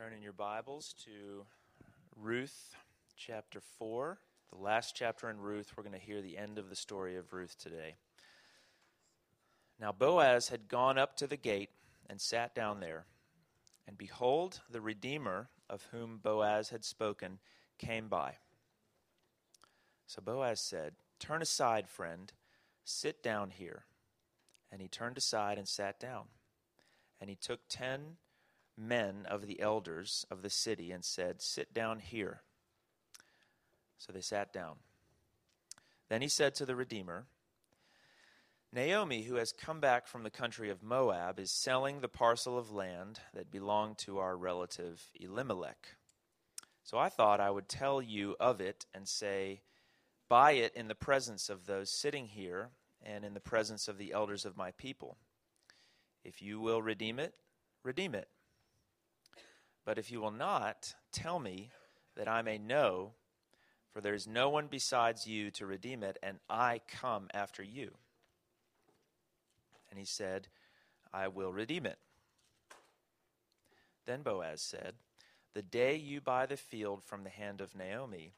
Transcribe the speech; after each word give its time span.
turn 0.00 0.14
in 0.14 0.22
your 0.22 0.32
Bibles 0.32 0.94
to 1.04 1.44
Ruth 2.16 2.74
chapter 3.18 3.60
4, 3.78 4.18
the 4.50 4.58
last 4.58 4.96
chapter 4.96 5.28
in 5.28 5.38
Ruth. 5.38 5.74
We're 5.76 5.82
going 5.82 5.92
to 5.92 5.98
hear 5.98 6.22
the 6.22 6.38
end 6.38 6.56
of 6.56 6.70
the 6.70 6.76
story 6.76 7.16
of 7.16 7.34
Ruth 7.34 7.58
today. 7.58 7.96
Now 9.78 9.92
Boaz 9.92 10.48
had 10.48 10.68
gone 10.68 10.96
up 10.96 11.16
to 11.16 11.26
the 11.26 11.36
gate 11.36 11.68
and 12.08 12.18
sat 12.18 12.54
down 12.54 12.80
there. 12.80 13.04
And 13.86 13.98
behold, 13.98 14.62
the 14.70 14.80
Redeemer 14.80 15.50
of 15.68 15.86
whom 15.90 16.16
Boaz 16.16 16.70
had 16.70 16.82
spoken 16.82 17.38
came 17.76 18.08
by. 18.08 18.36
So 20.06 20.22
Boaz 20.22 20.62
said, 20.62 20.94
Turn 21.18 21.42
aside, 21.42 21.86
friend, 21.90 22.32
sit 22.84 23.22
down 23.22 23.50
here. 23.50 23.84
And 24.72 24.80
he 24.80 24.88
turned 24.88 25.18
aside 25.18 25.58
and 25.58 25.68
sat 25.68 26.00
down. 26.00 26.24
And 27.20 27.28
he 27.28 27.36
took 27.36 27.60
ten 27.68 28.16
men 28.76 29.26
of 29.28 29.46
the 29.46 29.60
elders 29.60 30.24
of 30.30 30.42
the 30.42 30.50
city 30.50 30.90
and 30.90 31.04
said, 31.04 31.42
Sit 31.42 31.74
down 31.74 31.98
here. 31.98 32.42
So 33.98 34.12
they 34.12 34.20
sat 34.20 34.52
down. 34.52 34.76
Then 36.08 36.22
he 36.22 36.28
said 36.28 36.54
to 36.56 36.66
the 36.66 36.74
Redeemer, 36.74 37.26
Naomi, 38.72 39.22
who 39.22 39.34
has 39.34 39.52
come 39.52 39.80
back 39.80 40.06
from 40.06 40.22
the 40.22 40.30
country 40.30 40.70
of 40.70 40.82
Moab, 40.82 41.40
is 41.40 41.50
selling 41.50 42.00
the 42.00 42.08
parcel 42.08 42.56
of 42.56 42.70
land 42.70 43.20
that 43.34 43.50
belonged 43.50 43.98
to 43.98 44.18
our 44.18 44.36
relative 44.36 45.10
Elimelech. 45.20 45.96
So 46.84 46.96
I 46.96 47.08
thought 47.08 47.40
I 47.40 47.50
would 47.50 47.68
tell 47.68 48.00
you 48.00 48.36
of 48.38 48.60
it 48.60 48.86
and 48.94 49.08
say, 49.08 49.60
Buy 50.28 50.52
it 50.52 50.72
in 50.76 50.86
the 50.86 50.94
presence 50.94 51.50
of 51.50 51.66
those 51.66 51.90
sitting 51.90 52.26
here 52.26 52.68
and 53.02 53.24
in 53.24 53.34
the 53.34 53.40
presence 53.40 53.88
of 53.88 53.98
the 53.98 54.12
elders 54.12 54.44
of 54.44 54.56
my 54.56 54.70
people. 54.72 55.16
If 56.24 56.40
you 56.40 56.60
will 56.60 56.80
redeem 56.80 57.18
it, 57.18 57.34
redeem 57.82 58.14
it. 58.14 58.28
But 59.90 59.98
if 59.98 60.12
you 60.12 60.20
will 60.20 60.30
not, 60.30 60.94
tell 61.10 61.40
me 61.40 61.70
that 62.14 62.28
I 62.28 62.42
may 62.42 62.58
know, 62.58 63.14
for 63.92 64.00
there 64.00 64.14
is 64.14 64.24
no 64.24 64.48
one 64.48 64.68
besides 64.68 65.26
you 65.26 65.50
to 65.50 65.66
redeem 65.66 66.04
it, 66.04 66.16
and 66.22 66.38
I 66.48 66.80
come 66.86 67.26
after 67.34 67.64
you. 67.64 67.90
And 69.90 69.98
he 69.98 70.04
said, 70.04 70.46
I 71.12 71.26
will 71.26 71.52
redeem 71.52 71.86
it. 71.86 71.98
Then 74.06 74.22
Boaz 74.22 74.62
said, 74.62 74.94
The 75.54 75.62
day 75.62 75.96
you 75.96 76.20
buy 76.20 76.46
the 76.46 76.56
field 76.56 77.02
from 77.02 77.24
the 77.24 77.28
hand 77.28 77.60
of 77.60 77.74
Naomi, 77.74 78.34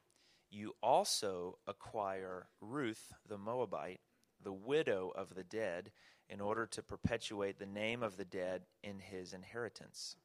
you 0.51 0.75
also 0.83 1.59
acquire 1.67 2.47
Ruth 2.63 3.13
the 3.29 3.37
Moabite, 3.37 4.01
the 4.43 4.55
widow 4.55 5.13
of 5.15 5.35
the 5.35 5.45
dead, 5.45 5.93
in 6.31 6.41
order 6.41 6.65
to 6.65 6.83
perpetuate 6.83 7.59
the 7.59 7.67
name 7.67 8.03
of 8.03 8.17
the 8.17 8.25
dead 8.25 8.63
in 8.83 9.01
his 9.01 9.35
inheritance. 9.35 10.17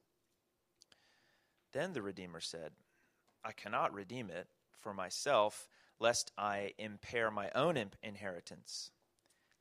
Then 1.72 1.92
the 1.92 2.02
Redeemer 2.02 2.40
said, 2.40 2.72
I 3.44 3.52
cannot 3.52 3.94
redeem 3.94 4.30
it 4.30 4.48
for 4.78 4.94
myself, 4.94 5.68
lest 6.00 6.32
I 6.38 6.72
impair 6.78 7.30
my 7.30 7.50
own 7.54 7.76
inheritance. 8.02 8.90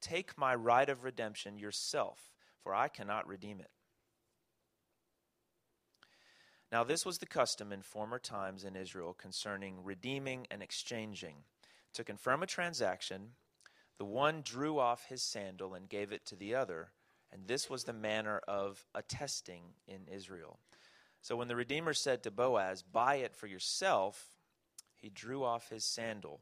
Take 0.01 0.37
my 0.37 0.55
right 0.55 0.89
of 0.89 1.03
redemption 1.03 1.57
yourself, 1.57 2.31
for 2.61 2.73
I 2.73 2.87
cannot 2.87 3.27
redeem 3.27 3.59
it. 3.59 3.71
Now, 6.71 6.83
this 6.83 7.05
was 7.05 7.19
the 7.19 7.25
custom 7.25 7.71
in 7.71 7.81
former 7.81 8.19
times 8.19 8.63
in 8.65 8.75
Israel 8.75 9.13
concerning 9.13 9.83
redeeming 9.83 10.47
and 10.51 10.61
exchanging. 10.61 11.37
To 11.93 12.03
confirm 12.03 12.43
a 12.43 12.47
transaction, 12.47 13.31
the 13.97 14.05
one 14.05 14.41
drew 14.43 14.77
off 14.77 15.05
his 15.05 15.23
sandal 15.23 15.73
and 15.73 15.89
gave 15.89 16.11
it 16.11 16.25
to 16.25 16.35
the 16.35 16.53
other, 16.55 16.91
and 17.31 17.47
this 17.47 17.69
was 17.69 17.83
the 17.83 17.93
manner 17.93 18.41
of 18.47 18.85
attesting 18.93 19.73
in 19.87 20.07
Israel. 20.13 20.59
So 21.27 21.35
when 21.35 21.49
the 21.49 21.57
Redeemer 21.57 21.93
said 21.93 22.23
to 22.23 22.31
Boaz, 22.31 22.81
Buy 22.81 23.15
it 23.15 23.35
for 23.35 23.47
yourself, 23.47 24.37
he 24.95 25.09
drew 25.09 25.43
off 25.43 25.69
his 25.69 25.83
sandal. 25.83 26.39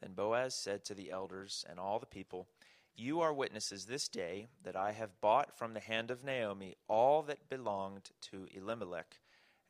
Then 0.00 0.12
Boaz 0.12 0.54
said 0.54 0.84
to 0.84 0.94
the 0.94 1.10
elders 1.10 1.64
and 1.68 1.80
all 1.80 1.98
the 1.98 2.06
people, 2.06 2.46
You 2.94 3.20
are 3.20 3.34
witnesses 3.34 3.86
this 3.86 4.06
day 4.06 4.46
that 4.62 4.76
I 4.76 4.92
have 4.92 5.20
bought 5.20 5.58
from 5.58 5.74
the 5.74 5.80
hand 5.80 6.12
of 6.12 6.22
Naomi 6.22 6.76
all 6.86 7.22
that 7.22 7.48
belonged 7.48 8.10
to 8.30 8.46
Elimelech, 8.56 9.18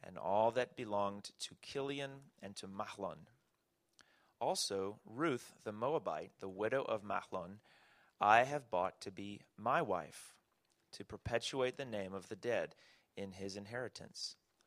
and 0.04 0.18
all 0.18 0.50
that 0.50 0.76
belonged 0.76 1.30
to 1.40 1.56
Chilion 1.62 2.10
and 2.42 2.54
to 2.56 2.68
Mahlon. 2.68 3.28
Also, 4.38 4.98
Ruth 5.06 5.54
the 5.64 5.72
Moabite, 5.72 6.32
the 6.40 6.48
widow 6.50 6.82
of 6.82 7.02
Mahlon, 7.02 7.60
I 8.20 8.42
have 8.42 8.70
bought 8.70 9.00
to 9.00 9.10
be 9.10 9.40
my 9.56 9.80
wife, 9.80 10.34
to 10.92 11.06
perpetuate 11.06 11.78
the 11.78 11.86
name 11.86 12.12
of 12.12 12.28
the 12.28 12.36
dead 12.36 12.74
in 13.16 13.32
his 13.32 13.56
inheritance, 13.56 14.36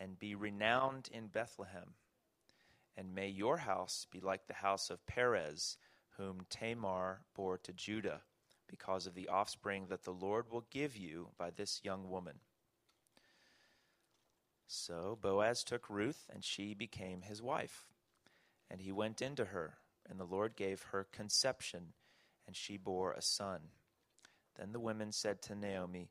and 0.00 0.18
be 0.18 0.34
renowned 0.34 1.08
in 1.12 1.26
Bethlehem. 1.26 1.94
And 2.96 3.14
may 3.14 3.28
your 3.28 3.58
house 3.58 4.06
be 4.10 4.20
like 4.20 4.46
the 4.46 4.54
house 4.54 4.90
of 4.90 5.06
Perez, 5.06 5.76
whom 6.16 6.46
Tamar 6.48 7.20
bore 7.34 7.58
to 7.58 7.72
Judah, 7.72 8.22
because 8.66 9.06
of 9.06 9.14
the 9.14 9.28
offspring 9.28 9.86
that 9.88 10.04
the 10.04 10.10
Lord 10.10 10.50
will 10.50 10.64
give 10.70 10.96
you 10.96 11.28
by 11.38 11.50
this 11.50 11.80
young 11.84 12.08
woman. 12.08 12.40
So 14.66 15.18
Boaz 15.20 15.64
took 15.64 15.90
Ruth, 15.90 16.26
and 16.32 16.44
she 16.44 16.74
became 16.74 17.22
his 17.22 17.42
wife. 17.42 17.86
And 18.70 18.80
he 18.80 18.92
went 18.92 19.20
into 19.20 19.46
her, 19.46 19.74
and 20.08 20.18
the 20.18 20.24
Lord 20.24 20.56
gave 20.56 20.82
her 20.82 21.06
conception, 21.12 21.92
and 22.46 22.54
she 22.54 22.76
bore 22.76 23.12
a 23.12 23.22
son. 23.22 23.60
Then 24.56 24.72
the 24.72 24.80
women 24.80 25.10
said 25.12 25.42
to 25.42 25.54
Naomi, 25.54 26.10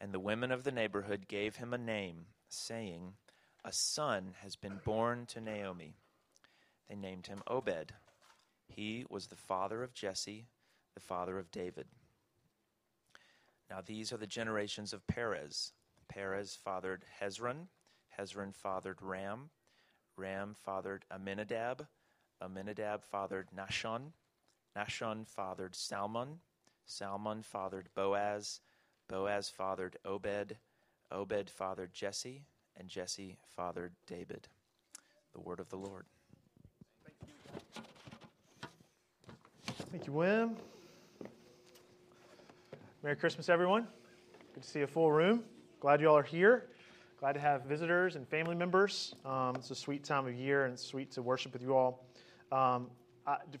And 0.00 0.12
the 0.12 0.20
women 0.20 0.50
of 0.50 0.64
the 0.64 0.72
neighborhood 0.72 1.28
gave 1.28 1.56
him 1.56 1.74
a 1.74 1.78
name, 1.78 2.26
saying, 2.48 3.14
A 3.64 3.72
son 3.72 4.34
has 4.42 4.56
been 4.56 4.80
born 4.84 5.26
to 5.26 5.40
Naomi. 5.40 5.96
They 6.88 6.96
named 6.96 7.26
him 7.26 7.42
Obed. 7.46 7.92
He 8.66 9.04
was 9.10 9.26
the 9.26 9.36
father 9.36 9.82
of 9.82 9.92
Jesse, 9.92 10.46
the 10.94 11.00
father 11.00 11.38
of 11.38 11.50
David. 11.50 11.86
Now 13.68 13.80
these 13.84 14.12
are 14.12 14.16
the 14.16 14.26
generations 14.26 14.92
of 14.92 15.06
Perez. 15.06 15.72
Perez 16.08 16.56
fathered 16.56 17.04
Hezron. 17.20 17.66
Hezron 18.18 18.54
fathered 18.54 19.00
Ram. 19.02 19.50
Ram 20.16 20.56
fathered 20.58 21.04
Amminadab. 21.12 21.86
Amminadab 22.42 23.04
fathered 23.04 23.48
Nahshon. 23.56 24.12
Nahshon 24.76 25.26
fathered 25.26 25.76
Salmon. 25.76 26.40
Salmon 26.84 27.42
fathered 27.42 27.88
Boaz. 27.94 28.60
Boaz 29.10 29.48
fathered 29.48 29.96
Obed, 30.04 30.56
Obed 31.10 31.50
fathered 31.50 31.92
Jesse, 31.92 32.44
and 32.76 32.88
Jesse 32.88 33.36
fathered 33.56 33.92
David. 34.06 34.46
The 35.32 35.40
word 35.40 35.58
of 35.58 35.68
the 35.68 35.76
Lord. 35.76 36.04
Thank 39.90 40.06
you, 40.06 40.12
Wim. 40.12 40.54
Merry 43.02 43.16
Christmas, 43.16 43.48
everyone. 43.48 43.88
Good 44.54 44.62
to 44.62 44.68
see 44.68 44.82
a 44.82 44.86
full 44.86 45.10
room. 45.10 45.42
Glad 45.80 46.00
you 46.00 46.08
all 46.08 46.16
are 46.16 46.22
here. 46.22 46.68
Glad 47.18 47.32
to 47.32 47.40
have 47.40 47.64
visitors 47.64 48.14
and 48.14 48.28
family 48.28 48.54
members. 48.54 49.16
Um, 49.24 49.56
it's 49.56 49.72
a 49.72 49.74
sweet 49.74 50.04
time 50.04 50.28
of 50.28 50.34
year, 50.34 50.66
and 50.66 50.74
it's 50.74 50.86
sweet 50.86 51.10
to 51.12 51.22
worship 51.22 51.52
with 51.52 51.62
you 51.62 51.74
all. 51.74 52.06
Um, 52.52 52.86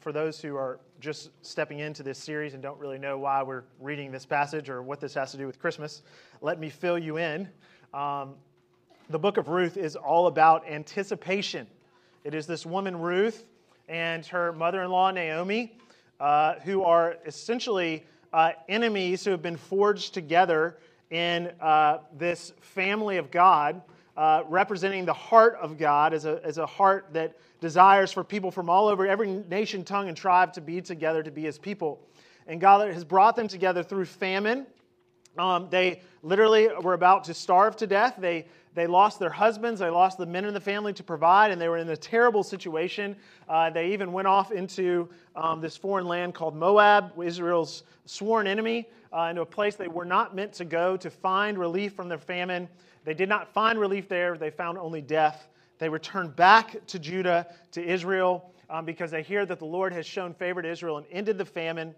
for 0.00 0.12
those 0.12 0.40
who 0.40 0.56
are 0.56 0.80
just 1.00 1.30
stepping 1.42 1.78
into 1.78 2.02
this 2.02 2.18
series 2.18 2.54
and 2.54 2.62
don't 2.62 2.78
really 2.78 2.98
know 2.98 3.18
why 3.18 3.42
we're 3.42 3.64
reading 3.80 4.10
this 4.10 4.26
passage 4.26 4.68
or 4.68 4.82
what 4.82 5.00
this 5.00 5.14
has 5.14 5.30
to 5.32 5.38
do 5.38 5.46
with 5.46 5.58
Christmas, 5.58 6.02
let 6.40 6.58
me 6.58 6.68
fill 6.68 6.98
you 6.98 7.18
in. 7.18 7.48
Um, 7.94 8.34
the 9.08 9.18
book 9.18 9.36
of 9.36 9.48
Ruth 9.48 9.76
is 9.76 9.96
all 9.96 10.26
about 10.26 10.68
anticipation. 10.68 11.66
It 12.24 12.34
is 12.34 12.46
this 12.46 12.64
woman, 12.64 13.00
Ruth, 13.00 13.44
and 13.88 14.24
her 14.26 14.52
mother 14.52 14.82
in 14.82 14.90
law, 14.90 15.10
Naomi, 15.10 15.76
uh, 16.20 16.54
who 16.60 16.82
are 16.84 17.16
essentially 17.26 18.04
uh, 18.32 18.52
enemies 18.68 19.24
who 19.24 19.30
have 19.32 19.42
been 19.42 19.56
forged 19.56 20.14
together 20.14 20.76
in 21.10 21.50
uh, 21.60 21.98
this 22.16 22.52
family 22.60 23.16
of 23.16 23.30
God, 23.30 23.82
uh, 24.20 24.44
representing 24.50 25.06
the 25.06 25.14
heart 25.14 25.56
of 25.62 25.78
God 25.78 26.12
as 26.12 26.26
a, 26.26 26.42
as 26.44 26.58
a 26.58 26.66
heart 26.66 27.06
that 27.14 27.38
desires 27.62 28.12
for 28.12 28.22
people 28.22 28.50
from 28.50 28.68
all 28.68 28.86
over 28.86 29.06
every 29.06 29.42
nation, 29.48 29.82
tongue, 29.82 30.08
and 30.08 30.16
tribe 30.16 30.52
to 30.52 30.60
be 30.60 30.82
together 30.82 31.22
to 31.22 31.30
be 31.30 31.40
his 31.40 31.56
people. 31.56 31.98
And 32.46 32.60
God 32.60 32.86
has 32.92 33.02
brought 33.02 33.34
them 33.34 33.48
together 33.48 33.82
through 33.82 34.04
famine. 34.04 34.66
Um, 35.38 35.68
they 35.70 36.02
literally 36.22 36.68
were 36.82 36.92
about 36.92 37.24
to 37.24 37.34
starve 37.34 37.76
to 37.76 37.86
death. 37.86 38.16
They, 38.18 38.44
they 38.74 38.86
lost 38.86 39.20
their 39.20 39.30
husbands, 39.30 39.80
they 39.80 39.88
lost 39.88 40.18
the 40.18 40.26
men 40.26 40.44
in 40.44 40.52
the 40.52 40.60
family 40.60 40.92
to 40.92 41.02
provide, 41.02 41.50
and 41.50 41.58
they 41.58 41.68
were 41.68 41.78
in 41.78 41.88
a 41.88 41.96
terrible 41.96 42.42
situation. 42.42 43.16
Uh, 43.48 43.70
they 43.70 43.90
even 43.94 44.12
went 44.12 44.28
off 44.28 44.52
into 44.52 45.08
um, 45.34 45.62
this 45.62 45.78
foreign 45.78 46.06
land 46.06 46.34
called 46.34 46.54
Moab, 46.54 47.12
Israel's 47.22 47.84
sworn 48.04 48.46
enemy, 48.46 48.86
uh, 49.14 49.28
into 49.30 49.40
a 49.40 49.46
place 49.46 49.76
they 49.76 49.88
were 49.88 50.04
not 50.04 50.36
meant 50.36 50.52
to 50.52 50.66
go 50.66 50.98
to 50.98 51.08
find 51.08 51.56
relief 51.56 51.94
from 51.94 52.10
their 52.10 52.18
famine. 52.18 52.68
They 53.04 53.14
did 53.14 53.28
not 53.28 53.52
find 53.52 53.78
relief 53.78 54.08
there, 54.08 54.36
they 54.36 54.50
found 54.50 54.78
only 54.78 55.00
death. 55.00 55.48
They 55.78 55.88
return 55.88 56.28
back 56.28 56.86
to 56.88 56.98
Judah, 56.98 57.46
to 57.72 57.82
Israel, 57.82 58.52
um, 58.68 58.84
because 58.84 59.10
they 59.10 59.22
hear 59.22 59.46
that 59.46 59.58
the 59.58 59.64
Lord 59.64 59.92
has 59.92 60.06
shown 60.06 60.34
favor 60.34 60.60
to 60.60 60.70
Israel 60.70 60.98
and 60.98 61.06
ended 61.10 61.38
the 61.38 61.44
famine. 61.44 61.94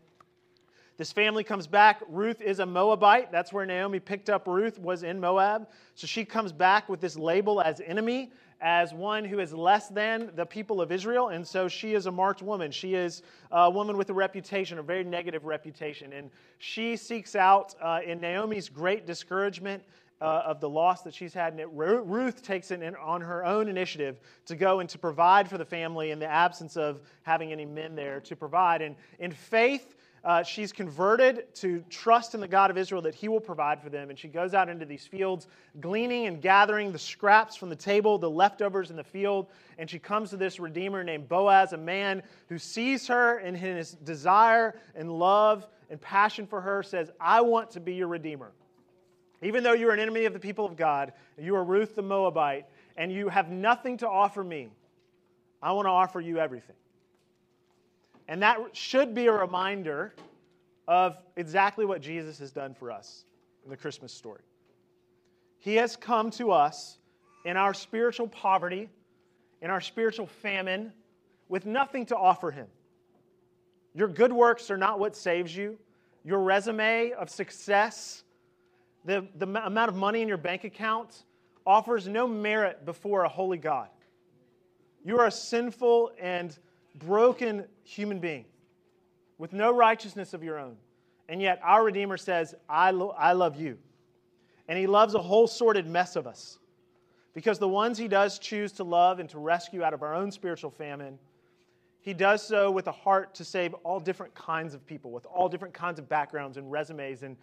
This 0.98 1.10
family 1.10 1.42
comes 1.42 1.66
back. 1.66 2.00
Ruth 2.08 2.40
is 2.40 2.60
a 2.60 2.66
Moabite. 2.66 3.32
That's 3.32 3.52
where 3.52 3.66
Naomi 3.66 3.98
picked 3.98 4.30
up 4.30 4.46
Ruth, 4.46 4.78
was 4.78 5.02
in 5.02 5.18
Moab. 5.18 5.68
So 5.94 6.06
she 6.06 6.24
comes 6.24 6.52
back 6.52 6.88
with 6.88 7.00
this 7.00 7.16
label 7.16 7.60
as 7.60 7.80
enemy, 7.80 8.30
as 8.60 8.94
one 8.94 9.24
who 9.24 9.40
is 9.40 9.52
less 9.52 9.88
than 9.88 10.30
the 10.36 10.46
people 10.46 10.80
of 10.80 10.92
Israel. 10.92 11.30
And 11.30 11.44
so 11.44 11.66
she 11.66 11.94
is 11.94 12.06
a 12.06 12.12
marked 12.12 12.42
woman. 12.42 12.70
She 12.70 12.94
is 12.94 13.22
a 13.50 13.70
woman 13.70 13.96
with 13.96 14.10
a 14.10 14.14
reputation, 14.14 14.78
a 14.78 14.82
very 14.82 15.02
negative 15.02 15.44
reputation. 15.44 16.12
And 16.12 16.30
she 16.58 16.96
seeks 16.96 17.34
out, 17.34 17.74
uh, 17.82 18.00
in 18.06 18.20
Naomi's 18.20 18.68
great 18.68 19.06
discouragement, 19.06 19.82
uh, 20.22 20.44
of 20.46 20.60
the 20.60 20.68
loss 20.68 21.02
that 21.02 21.12
she's 21.12 21.34
had. 21.34 21.52
And 21.52 21.60
it, 21.60 21.68
Ruth 21.72 22.42
takes 22.42 22.70
it 22.70 22.80
in, 22.80 22.94
on 22.94 23.20
her 23.20 23.44
own 23.44 23.68
initiative 23.68 24.20
to 24.46 24.54
go 24.54 24.78
and 24.78 24.88
to 24.90 24.98
provide 24.98 25.48
for 25.48 25.58
the 25.58 25.64
family 25.64 26.12
in 26.12 26.20
the 26.20 26.30
absence 26.30 26.76
of 26.76 27.00
having 27.24 27.50
any 27.50 27.66
men 27.66 27.96
there 27.96 28.20
to 28.20 28.36
provide. 28.36 28.82
And 28.82 28.94
in 29.18 29.32
faith, 29.32 29.96
uh, 30.24 30.44
she's 30.44 30.72
converted 30.72 31.52
to 31.56 31.84
trust 31.90 32.36
in 32.36 32.40
the 32.40 32.46
God 32.46 32.70
of 32.70 32.78
Israel 32.78 33.02
that 33.02 33.16
He 33.16 33.26
will 33.26 33.40
provide 33.40 33.82
for 33.82 33.90
them. 33.90 34.10
And 34.10 34.16
she 34.16 34.28
goes 34.28 34.54
out 34.54 34.68
into 34.68 34.84
these 34.84 35.04
fields, 35.04 35.48
gleaning 35.80 36.26
and 36.26 36.40
gathering 36.40 36.92
the 36.92 36.98
scraps 37.00 37.56
from 37.56 37.68
the 37.68 37.76
table, 37.76 38.16
the 38.16 38.30
leftovers 38.30 38.90
in 38.90 38.96
the 38.96 39.02
field. 39.02 39.48
And 39.76 39.90
she 39.90 39.98
comes 39.98 40.30
to 40.30 40.36
this 40.36 40.60
Redeemer 40.60 41.02
named 41.02 41.28
Boaz, 41.28 41.72
a 41.72 41.76
man 41.76 42.22
who 42.48 42.58
sees 42.58 43.08
her 43.08 43.40
in 43.40 43.56
his 43.56 43.90
desire 43.90 44.76
and 44.94 45.10
love 45.10 45.66
and 45.90 46.00
passion 46.00 46.46
for 46.46 46.60
her, 46.60 46.84
says, 46.84 47.10
I 47.20 47.40
want 47.40 47.72
to 47.72 47.80
be 47.80 47.94
your 47.94 48.06
Redeemer. 48.06 48.52
Even 49.42 49.64
though 49.64 49.72
you're 49.72 49.92
an 49.92 50.00
enemy 50.00 50.24
of 50.24 50.32
the 50.32 50.38
people 50.38 50.64
of 50.64 50.76
God, 50.76 51.12
you 51.36 51.56
are 51.56 51.64
Ruth 51.64 51.96
the 51.96 52.02
Moabite, 52.02 52.66
and 52.96 53.12
you 53.12 53.28
have 53.28 53.50
nothing 53.50 53.96
to 53.98 54.08
offer 54.08 54.42
me, 54.42 54.68
I 55.60 55.72
want 55.72 55.86
to 55.86 55.90
offer 55.90 56.20
you 56.20 56.38
everything. 56.38 56.76
And 58.28 58.42
that 58.42 58.58
should 58.72 59.14
be 59.14 59.26
a 59.26 59.32
reminder 59.32 60.14
of 60.86 61.16
exactly 61.36 61.84
what 61.84 62.00
Jesus 62.00 62.38
has 62.38 62.52
done 62.52 62.74
for 62.74 62.90
us 62.90 63.24
in 63.64 63.70
the 63.70 63.76
Christmas 63.76 64.12
story. 64.12 64.42
He 65.58 65.76
has 65.76 65.96
come 65.96 66.30
to 66.32 66.50
us 66.50 66.98
in 67.44 67.56
our 67.56 67.74
spiritual 67.74 68.28
poverty, 68.28 68.88
in 69.60 69.70
our 69.70 69.80
spiritual 69.80 70.26
famine, 70.26 70.92
with 71.48 71.66
nothing 71.66 72.06
to 72.06 72.16
offer 72.16 72.50
Him. 72.50 72.66
Your 73.94 74.08
good 74.08 74.32
works 74.32 74.70
are 74.70 74.76
not 74.76 74.98
what 74.98 75.16
saves 75.16 75.54
you. 75.54 75.78
Your 76.24 76.40
resume 76.40 77.12
of 77.12 77.30
success, 77.30 78.21
the, 79.04 79.26
the 79.36 79.46
amount 79.64 79.88
of 79.88 79.96
money 79.96 80.22
in 80.22 80.28
your 80.28 80.36
bank 80.36 80.64
account, 80.64 81.24
offers 81.66 82.08
no 82.08 82.26
merit 82.26 82.84
before 82.84 83.24
a 83.24 83.28
holy 83.28 83.58
God. 83.58 83.88
You 85.04 85.18
are 85.18 85.26
a 85.26 85.32
sinful 85.32 86.12
and 86.20 86.56
broken 86.94 87.64
human 87.84 88.18
being 88.18 88.44
with 89.38 89.52
no 89.52 89.72
righteousness 89.72 90.34
of 90.34 90.44
your 90.44 90.58
own. 90.58 90.76
And 91.28 91.40
yet 91.40 91.60
our 91.62 91.84
Redeemer 91.84 92.16
says, 92.16 92.54
I, 92.68 92.90
lo- 92.90 93.14
I 93.18 93.32
love 93.32 93.60
you. 93.60 93.78
And 94.68 94.78
he 94.78 94.86
loves 94.86 95.14
a 95.14 95.18
whole 95.18 95.46
sordid 95.46 95.86
mess 95.86 96.16
of 96.16 96.26
us. 96.26 96.58
Because 97.34 97.58
the 97.58 97.68
ones 97.68 97.96
he 97.96 98.08
does 98.08 98.38
choose 98.38 98.72
to 98.72 98.84
love 98.84 99.18
and 99.18 99.28
to 99.30 99.38
rescue 99.38 99.82
out 99.82 99.94
of 99.94 100.02
our 100.02 100.14
own 100.14 100.30
spiritual 100.30 100.70
famine, 100.70 101.18
he 102.00 102.12
does 102.12 102.46
so 102.46 102.70
with 102.70 102.88
a 102.88 102.92
heart 102.92 103.34
to 103.36 103.44
save 103.44 103.74
all 103.84 103.98
different 103.98 104.34
kinds 104.34 104.74
of 104.74 104.84
people, 104.86 105.10
with 105.10 105.24
all 105.26 105.48
different 105.48 105.72
kinds 105.72 105.98
of 105.98 106.08
backgrounds 106.08 106.56
and 106.56 106.70
resumes 106.70 107.22
and 107.22 107.36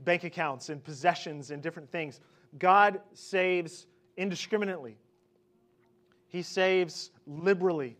bank 0.00 0.24
accounts 0.24 0.68
and 0.68 0.82
possessions 0.82 1.50
and 1.50 1.62
different 1.62 1.90
things. 1.90 2.20
God 2.58 3.00
saves 3.12 3.86
indiscriminately, 4.16 4.96
He 6.28 6.42
saves 6.42 7.10
liberally 7.26 7.96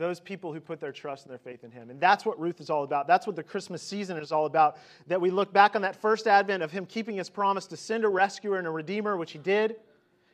those 0.00 0.18
people 0.20 0.52
who 0.52 0.60
put 0.60 0.80
their 0.80 0.92
trust 0.92 1.26
and 1.26 1.30
their 1.30 1.38
faith 1.38 1.62
in 1.62 1.70
him. 1.70 1.90
And 1.90 2.00
that's 2.00 2.24
what 2.24 2.40
Ruth 2.40 2.60
is 2.60 2.70
all 2.70 2.84
about. 2.84 3.06
That's 3.06 3.26
what 3.26 3.36
the 3.36 3.42
Christmas 3.42 3.82
season 3.82 4.16
is 4.16 4.32
all 4.32 4.46
about. 4.46 4.78
That 5.08 5.20
we 5.20 5.30
look 5.30 5.52
back 5.52 5.76
on 5.76 5.82
that 5.82 5.94
first 5.94 6.26
advent 6.26 6.62
of 6.62 6.70
him 6.70 6.86
keeping 6.86 7.16
his 7.16 7.28
promise 7.28 7.66
to 7.66 7.76
send 7.76 8.04
a 8.04 8.08
rescuer 8.08 8.56
and 8.58 8.66
a 8.66 8.70
redeemer, 8.70 9.16
which 9.16 9.32
he 9.32 9.38
did. 9.38 9.76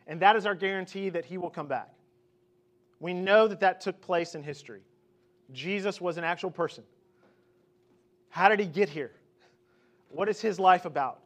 And 0.06 0.20
that 0.20 0.36
is 0.36 0.46
our 0.46 0.54
guarantee 0.54 1.08
that 1.08 1.24
he 1.24 1.36
will 1.36 1.50
come 1.50 1.66
back. 1.66 1.90
We 3.00 3.12
know 3.12 3.48
that 3.48 3.60
that 3.60 3.80
took 3.80 4.00
place 4.00 4.34
in 4.34 4.42
history. 4.42 4.82
Jesus 5.52 6.00
was 6.00 6.16
an 6.16 6.24
actual 6.24 6.50
person. 6.50 6.84
How 8.28 8.48
did 8.48 8.60
he 8.60 8.66
get 8.66 8.88
here? 8.88 9.12
What 10.16 10.30
is 10.30 10.40
his 10.40 10.58
life 10.58 10.86
about? 10.86 11.20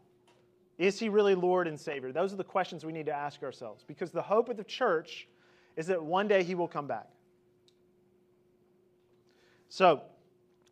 Is 0.76 0.98
he 0.98 1.08
really 1.08 1.36
Lord 1.36 1.68
and 1.68 1.78
Savior? 1.78 2.10
Those 2.10 2.32
are 2.32 2.36
the 2.36 2.42
questions 2.42 2.84
we 2.84 2.92
need 2.92 3.06
to 3.06 3.12
ask 3.12 3.40
ourselves 3.44 3.84
because 3.86 4.10
the 4.10 4.20
hope 4.20 4.48
of 4.48 4.56
the 4.56 4.64
church 4.64 5.28
is 5.76 5.86
that 5.86 6.02
one 6.02 6.26
day 6.26 6.42
he 6.42 6.56
will 6.56 6.66
come 6.66 6.88
back. 6.88 7.08
So 9.68 10.02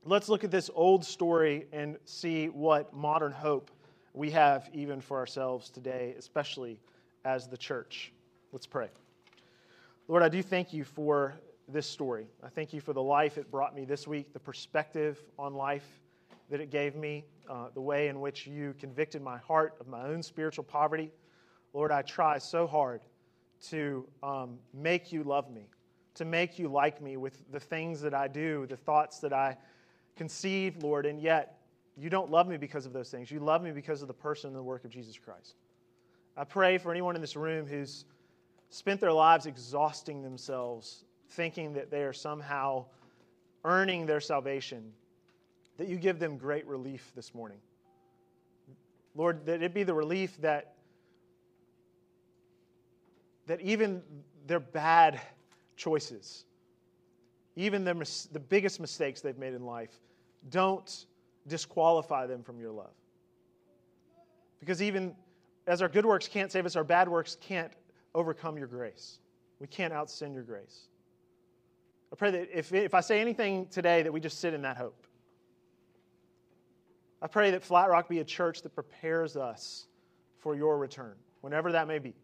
let's 0.05 0.29
look 0.29 0.43
at 0.43 0.51
this 0.51 0.69
old 0.75 1.05
story 1.05 1.67
and 1.73 1.97
see 2.07 2.49
what 2.49 2.93
modern 2.93 3.31
hope 3.31 3.71
we 4.15 4.33
have 4.33 4.69
even 4.73 5.01
for 5.01 5.17
ourselves 5.17 5.71
today, 5.71 6.17
especially 6.19 6.81
as 7.25 7.47
the 7.47 7.57
church. 7.57 8.13
Let's 8.51 8.67
pray. 8.67 8.89
Lord, 10.09 10.25
I 10.25 10.29
do 10.29 10.43
thank 10.43 10.73
you 10.73 10.83
for 10.83 11.35
this 11.69 11.87
story. 11.87 12.27
I 12.43 12.49
thank 12.49 12.73
you 12.73 12.81
for 12.81 12.93
the 12.93 13.03
life 13.03 13.39
it 13.39 13.49
brought 13.49 13.77
me 13.77 13.85
this 13.85 14.09
week, 14.09 14.33
the 14.33 14.41
perspective 14.41 15.21
on 15.39 15.55
life 15.55 15.87
that 16.51 16.61
it 16.61 16.71
gave 16.71 16.97
me, 16.97 17.25
uh, 17.49 17.69
the 17.75 17.81
way 17.81 18.09
in 18.09 18.21
which 18.21 18.47
you 18.47 18.75
convicted 18.79 19.23
my 19.23 19.39
heart 19.39 19.75
of 19.81 19.89
my 19.89 20.07
own 20.07 20.23
spiritual 20.23 20.65
poverty. 20.65 21.11
Lord, 21.73 21.91
I 21.91 22.03
try 22.03 22.39
so 22.39 22.67
hard 22.67 23.01
to 23.69 24.07
um, 24.23 24.59
make 24.73 25.13
you 25.13 25.25
love 25.25 25.51
me 25.51 25.69
to 26.19 26.25
make 26.25 26.59
you 26.59 26.69
like 26.69 27.01
me 27.01 27.17
with 27.17 27.45
the 27.53 27.61
things 27.61 28.01
that 28.01 28.13
I 28.13 28.27
do, 28.27 28.67
the 28.67 28.77
thoughts 28.77 29.21
that 29.21 29.33
I 29.33 29.57
conceive, 30.17 30.83
Lord, 30.83 31.07
and 31.07 31.21
yet 31.21 31.61
you 31.97 32.11
don't 32.11 32.29
love 32.29 32.49
me 32.49 32.57
because 32.57 32.87
of 32.87 32.93
those 32.93 33.09
things. 33.09 33.31
You 33.31 33.39
love 33.39 33.63
me 33.63 33.71
because 33.71 34.03
of 34.03 34.09
the 34.09 34.15
person 34.15 34.49
and 34.49 34.57
the 34.57 34.63
work 34.63 34.85
of 34.85 34.91
Jesus 34.91 35.17
Christ. 35.17 35.55
I 36.37 36.43
pray 36.43 36.77
for 36.77 36.91
anyone 36.91 37.15
in 37.15 37.21
this 37.21 37.37
room 37.37 37.67
who's 37.67 38.05
spent 38.71 39.01
their 39.01 39.13
lives 39.13 39.47
exhausting 39.47 40.21
themselves, 40.21 41.05
thinking 41.31 41.73
that 41.75 41.89
they 41.89 42.03
are 42.03 42.13
somehow 42.13 42.87
earning 43.65 44.05
their 44.05 44.21
salvation, 44.21 44.93
that 45.79 45.89
you 45.89 45.97
give 45.97 46.19
them 46.19 46.37
great 46.37 46.67
relief 46.67 47.13
this 47.15 47.35
morning. 47.35 47.59
Lord, 49.15 49.47
that 49.47 49.63
it 49.63 49.73
be 49.73 49.85
the 49.85 49.95
relief 49.95 50.37
that, 50.43 50.75
that 53.47 53.61
even 53.61 54.03
their 54.47 54.61
bad 54.61 55.21
choices, 55.77 56.45
even 57.57 57.85
the, 57.85 57.95
the 58.33 58.41
biggest 58.41 58.81
mistakes 58.81 59.21
they've 59.21 59.39
made 59.39 59.55
in 59.55 59.65
life, 59.65 59.91
don't 60.51 61.07
disqualify 61.47 62.27
them 62.27 62.43
from 62.43 62.61
your 62.61 62.71
love. 62.71 62.95
Because 64.61 64.83
even 64.83 65.15
as 65.67 65.83
our 65.83 65.89
good 65.89 66.07
works 66.07 66.29
can't 66.29 66.51
save 66.53 66.67
us, 66.67 66.77
our 66.77 66.85
bad 66.85 67.09
works 67.09 67.37
can't 67.41 67.73
overcome 68.15 68.57
your 68.57 68.67
grace. 68.67 69.19
We 69.61 69.67
can't 69.67 69.93
outsin 69.93 70.35
your 70.35 70.43
grace. 70.43 70.89
I 72.13 72.17
pray 72.17 72.31
that 72.31 72.57
if, 72.57 72.73
if 72.73 72.95
I 72.95 73.01
say 73.01 73.21
anything 73.21 73.67
today, 73.67 74.03
that 74.03 74.13
we 74.13 74.21
just 74.21 74.41
sit 74.41 74.55
in 74.55 74.63
that 74.63 74.77
hope. 74.77 75.08
I 77.21 77.27
pray 77.27 77.51
that 77.51 77.65
Flat 77.65 77.91
Rock 77.91 78.09
be 78.09 78.21
a 78.21 78.25
church 78.25 78.63
that 78.63 78.75
prepares 78.75 79.37
us 79.37 79.87
for 80.39 80.55
your 80.55 80.79
return, 80.79 81.15
whenever 81.41 81.73
that 81.73 81.89
may 81.89 81.99
be. 81.99 82.15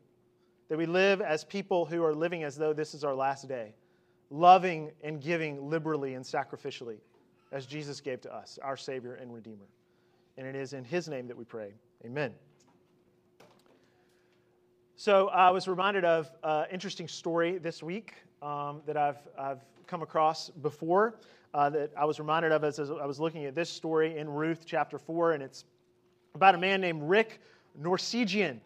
That 0.68 0.78
we 0.78 0.86
live 0.86 1.20
as 1.20 1.44
people 1.44 1.84
who 1.84 2.04
are 2.04 2.14
living 2.14 2.44
as 2.44 2.56
though 2.56 2.72
this 2.72 2.94
is 2.94 3.04
our 3.04 3.14
last 3.14 3.48
day, 3.48 3.74
loving 4.30 4.92
and 5.02 5.20
giving 5.20 5.68
liberally 5.68 6.14
and 6.14 6.24
sacrificially 6.24 6.98
as 7.52 7.66
Jesus 7.66 8.00
gave 8.00 8.20
to 8.22 8.34
us, 8.34 8.58
our 8.62 8.76
Savior 8.76 9.14
and 9.14 9.32
Redeemer. 9.34 9.66
And 10.36 10.46
it 10.46 10.56
is 10.56 10.72
in 10.72 10.84
His 10.84 11.08
name 11.08 11.26
that 11.28 11.36
we 11.36 11.44
pray. 11.44 11.72
Amen. 12.04 12.32
So 14.96 15.28
I 15.28 15.50
was 15.50 15.68
reminded 15.68 16.04
of 16.04 16.30
an 16.42 16.66
interesting 16.72 17.08
story 17.08 17.58
this 17.58 17.82
week 17.82 18.14
um, 18.42 18.80
that 18.86 18.96
I've, 18.96 19.18
I've 19.38 19.60
come 19.86 20.02
across 20.02 20.50
before 20.50 21.18
uh, 21.54 21.70
that 21.70 21.92
I 21.96 22.04
was 22.04 22.18
reminded 22.18 22.52
of 22.52 22.64
as, 22.64 22.80
as 22.80 22.90
I 22.90 23.06
was 23.06 23.20
looking 23.20 23.44
at 23.44 23.54
this 23.54 23.70
story 23.70 24.18
in 24.18 24.28
Ruth 24.28 24.64
chapter 24.66 24.98
4, 24.98 25.32
and 25.32 25.42
it's 25.42 25.64
about 26.34 26.56
a 26.56 26.58
man 26.58 26.80
named 26.80 27.02
Rick 27.04 27.40
Norsigian, 27.80 28.60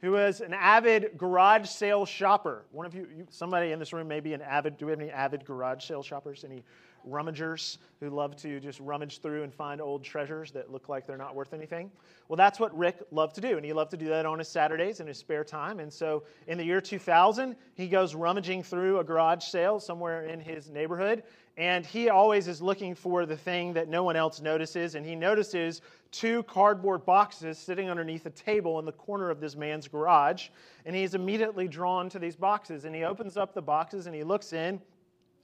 who 0.00 0.16
is 0.16 0.40
an 0.40 0.52
avid 0.52 1.12
garage 1.16 1.68
sale 1.68 2.04
shopper. 2.04 2.64
One 2.72 2.84
of 2.84 2.94
you, 2.94 3.06
you, 3.16 3.26
somebody 3.30 3.70
in 3.70 3.78
this 3.78 3.92
room 3.92 4.08
may 4.08 4.18
be 4.18 4.34
an 4.34 4.42
avid, 4.42 4.76
do 4.76 4.86
we 4.86 4.90
have 4.90 5.00
any 5.00 5.10
avid 5.10 5.44
garage 5.44 5.84
sale 5.84 6.02
shoppers? 6.02 6.44
Any 6.44 6.64
rummagers 7.04 7.78
who 8.00 8.10
love 8.10 8.36
to 8.36 8.58
just 8.60 8.80
rummage 8.80 9.20
through 9.20 9.42
and 9.42 9.54
find 9.54 9.80
old 9.80 10.02
treasures 10.02 10.50
that 10.52 10.70
look 10.70 10.88
like 10.88 11.06
they're 11.06 11.16
not 11.16 11.34
worth 11.34 11.54
anything. 11.54 11.90
Well, 12.28 12.36
that's 12.36 12.58
what 12.58 12.76
Rick 12.76 13.02
loved 13.10 13.34
to 13.36 13.40
do, 13.40 13.56
and 13.56 13.64
he 13.64 13.72
loved 13.72 13.90
to 13.92 13.96
do 13.96 14.08
that 14.08 14.26
on 14.26 14.38
his 14.38 14.48
Saturdays 14.48 15.00
in 15.00 15.06
his 15.06 15.18
spare 15.18 15.44
time. 15.44 15.80
And 15.80 15.92
so 15.92 16.24
in 16.46 16.58
the 16.58 16.64
year 16.64 16.80
2000, 16.80 17.56
he 17.74 17.88
goes 17.88 18.14
rummaging 18.14 18.62
through 18.62 18.98
a 18.98 19.04
garage 19.04 19.44
sale 19.44 19.78
somewhere 19.78 20.24
in 20.24 20.40
his 20.40 20.70
neighborhood, 20.70 21.22
and 21.56 21.84
he 21.84 22.08
always 22.08 22.48
is 22.48 22.62
looking 22.62 22.94
for 22.94 23.26
the 23.26 23.36
thing 23.36 23.72
that 23.74 23.88
no 23.88 24.02
one 24.02 24.16
else 24.16 24.40
notices, 24.40 24.94
and 24.94 25.04
he 25.04 25.14
notices 25.14 25.82
two 26.10 26.42
cardboard 26.44 27.04
boxes 27.04 27.58
sitting 27.58 27.90
underneath 27.90 28.26
a 28.26 28.30
table 28.30 28.78
in 28.78 28.84
the 28.84 28.92
corner 28.92 29.30
of 29.30 29.40
this 29.40 29.54
man's 29.56 29.88
garage, 29.88 30.48
and 30.86 30.96
he's 30.96 31.14
immediately 31.14 31.68
drawn 31.68 32.08
to 32.08 32.18
these 32.18 32.36
boxes, 32.36 32.84
and 32.84 32.94
he 32.94 33.04
opens 33.04 33.36
up 33.36 33.54
the 33.54 33.62
boxes 33.62 34.06
and 34.06 34.14
he 34.14 34.24
looks 34.24 34.52
in, 34.52 34.80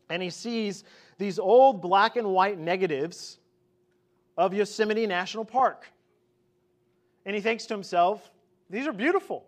and 0.08 0.22
he 0.22 0.30
sees 0.30 0.84
these 1.18 1.38
old 1.38 1.82
black 1.82 2.16
and 2.16 2.28
white 2.28 2.58
negatives 2.58 3.38
of 4.36 4.54
Yosemite 4.54 5.06
National 5.06 5.44
Park. 5.44 5.86
And 7.26 7.34
he 7.34 7.42
thinks 7.42 7.66
to 7.66 7.74
himself, 7.74 8.30
These 8.70 8.86
are 8.86 8.92
beautiful. 8.92 9.44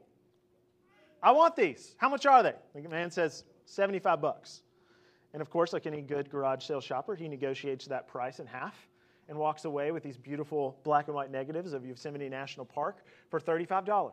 I 1.22 1.32
want 1.32 1.54
these. 1.56 1.94
How 1.98 2.08
much 2.08 2.26
are 2.26 2.42
they? 2.42 2.54
The 2.74 2.88
man 2.88 3.10
says, 3.10 3.44
75 3.66 4.20
bucks. 4.20 4.62
And 5.32 5.40
of 5.40 5.50
course, 5.50 5.72
like 5.72 5.86
any 5.86 6.00
good 6.00 6.30
garage 6.30 6.64
sale 6.64 6.80
shopper, 6.80 7.14
he 7.14 7.28
negotiates 7.28 7.86
that 7.86 8.08
price 8.08 8.40
in 8.40 8.46
half 8.46 8.74
and 9.28 9.38
walks 9.38 9.64
away 9.64 9.92
with 9.92 10.02
these 10.02 10.16
beautiful 10.16 10.76
black 10.82 11.06
and 11.06 11.14
white 11.14 11.30
negatives 11.30 11.72
of 11.72 11.86
Yosemite 11.86 12.28
National 12.28 12.66
Park 12.66 13.04
for 13.28 13.38
$35. 13.38 14.10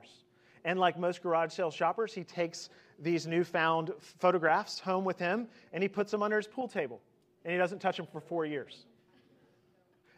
And 0.68 0.78
like 0.78 1.00
most 1.00 1.24
garage 1.24 1.54
sale 1.54 1.72
shoppers, 1.72 2.14
he 2.14 2.26
takes 2.26 2.70
these 3.00 3.26
newfound 3.26 3.94
photographs 4.20 4.82
home 4.82 5.06
with 5.06 5.18
him 5.18 5.48
and 5.72 5.82
he 5.82 5.88
puts 5.88 6.12
them 6.12 6.22
under 6.22 6.36
his 6.36 6.46
pool 6.46 6.68
table 6.68 7.00
and 7.46 7.54
he 7.54 7.58
doesn't 7.58 7.80
touch 7.80 7.96
them 7.96 8.06
for 8.12 8.20
four 8.20 8.46
years. 8.46 8.86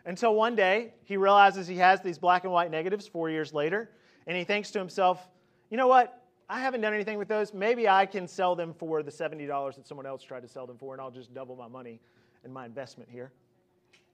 Until 0.05 0.33
one 0.33 0.55
day, 0.55 0.95
he 1.03 1.17
realizes 1.17 1.67
he 1.67 1.75
has 1.75 2.01
these 2.01 2.17
black 2.17 2.45
and 2.45 2.51
white 2.51 2.71
negatives 2.71 3.07
four 3.07 3.29
years 3.29 3.53
later, 3.53 3.91
and 4.25 4.35
he 4.35 4.43
thinks 4.43 4.71
to 4.71 4.79
himself, 4.79 5.27
you 5.69 5.77
know 5.77 5.87
what? 5.87 6.23
I 6.49 6.61
haven't 6.61 6.81
done 6.81 6.95
anything 6.95 7.19
with 7.19 7.27
those. 7.27 7.53
Maybe 7.53 7.87
I 7.87 8.07
can 8.07 8.27
sell 8.27 8.55
them 8.55 8.73
for 8.73 9.03
the 9.03 9.11
$70 9.11 9.75
that 9.75 9.85
someone 9.85 10.07
else 10.07 10.23
tried 10.23 10.39
to 10.39 10.47
sell 10.47 10.65
them 10.65 10.77
for, 10.79 10.95
and 10.95 11.01
I'll 11.01 11.11
just 11.11 11.31
double 11.31 11.55
my 11.55 11.67
money 11.67 11.99
and 12.43 12.51
my 12.51 12.65
investment 12.65 13.11
here. 13.11 13.31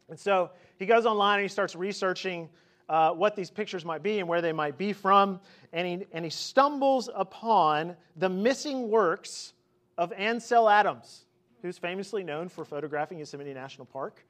And 0.10 0.20
so 0.20 0.50
he 0.78 0.86
goes 0.86 1.06
online 1.06 1.40
and 1.40 1.44
he 1.44 1.50
starts 1.50 1.76
researching 1.76 2.50
uh, 2.90 3.12
what 3.12 3.36
these 3.36 3.50
pictures 3.50 3.84
might 3.84 4.04
be 4.04 4.20
and 4.20 4.28
where 4.28 4.42
they 4.42 4.54
might 4.54 4.78
be 4.78 4.94
from, 4.94 5.40
and 5.74 5.88
he, 5.88 6.08
and 6.12 6.24
he 6.24 6.32
stumbles 6.32 7.10
upon 7.14 7.96
the 8.16 8.30
missing 8.30 8.90
works 8.90 9.54
of 9.98 10.12
Ansel 10.14 10.70
Adams 10.70 11.26
who's 11.66 11.78
famously 11.80 12.24
known 12.24 12.48
for 12.48 12.64
photographing 12.64 13.18
Yosemite 13.18 13.52
National 13.52 13.86
Park. 13.86 14.24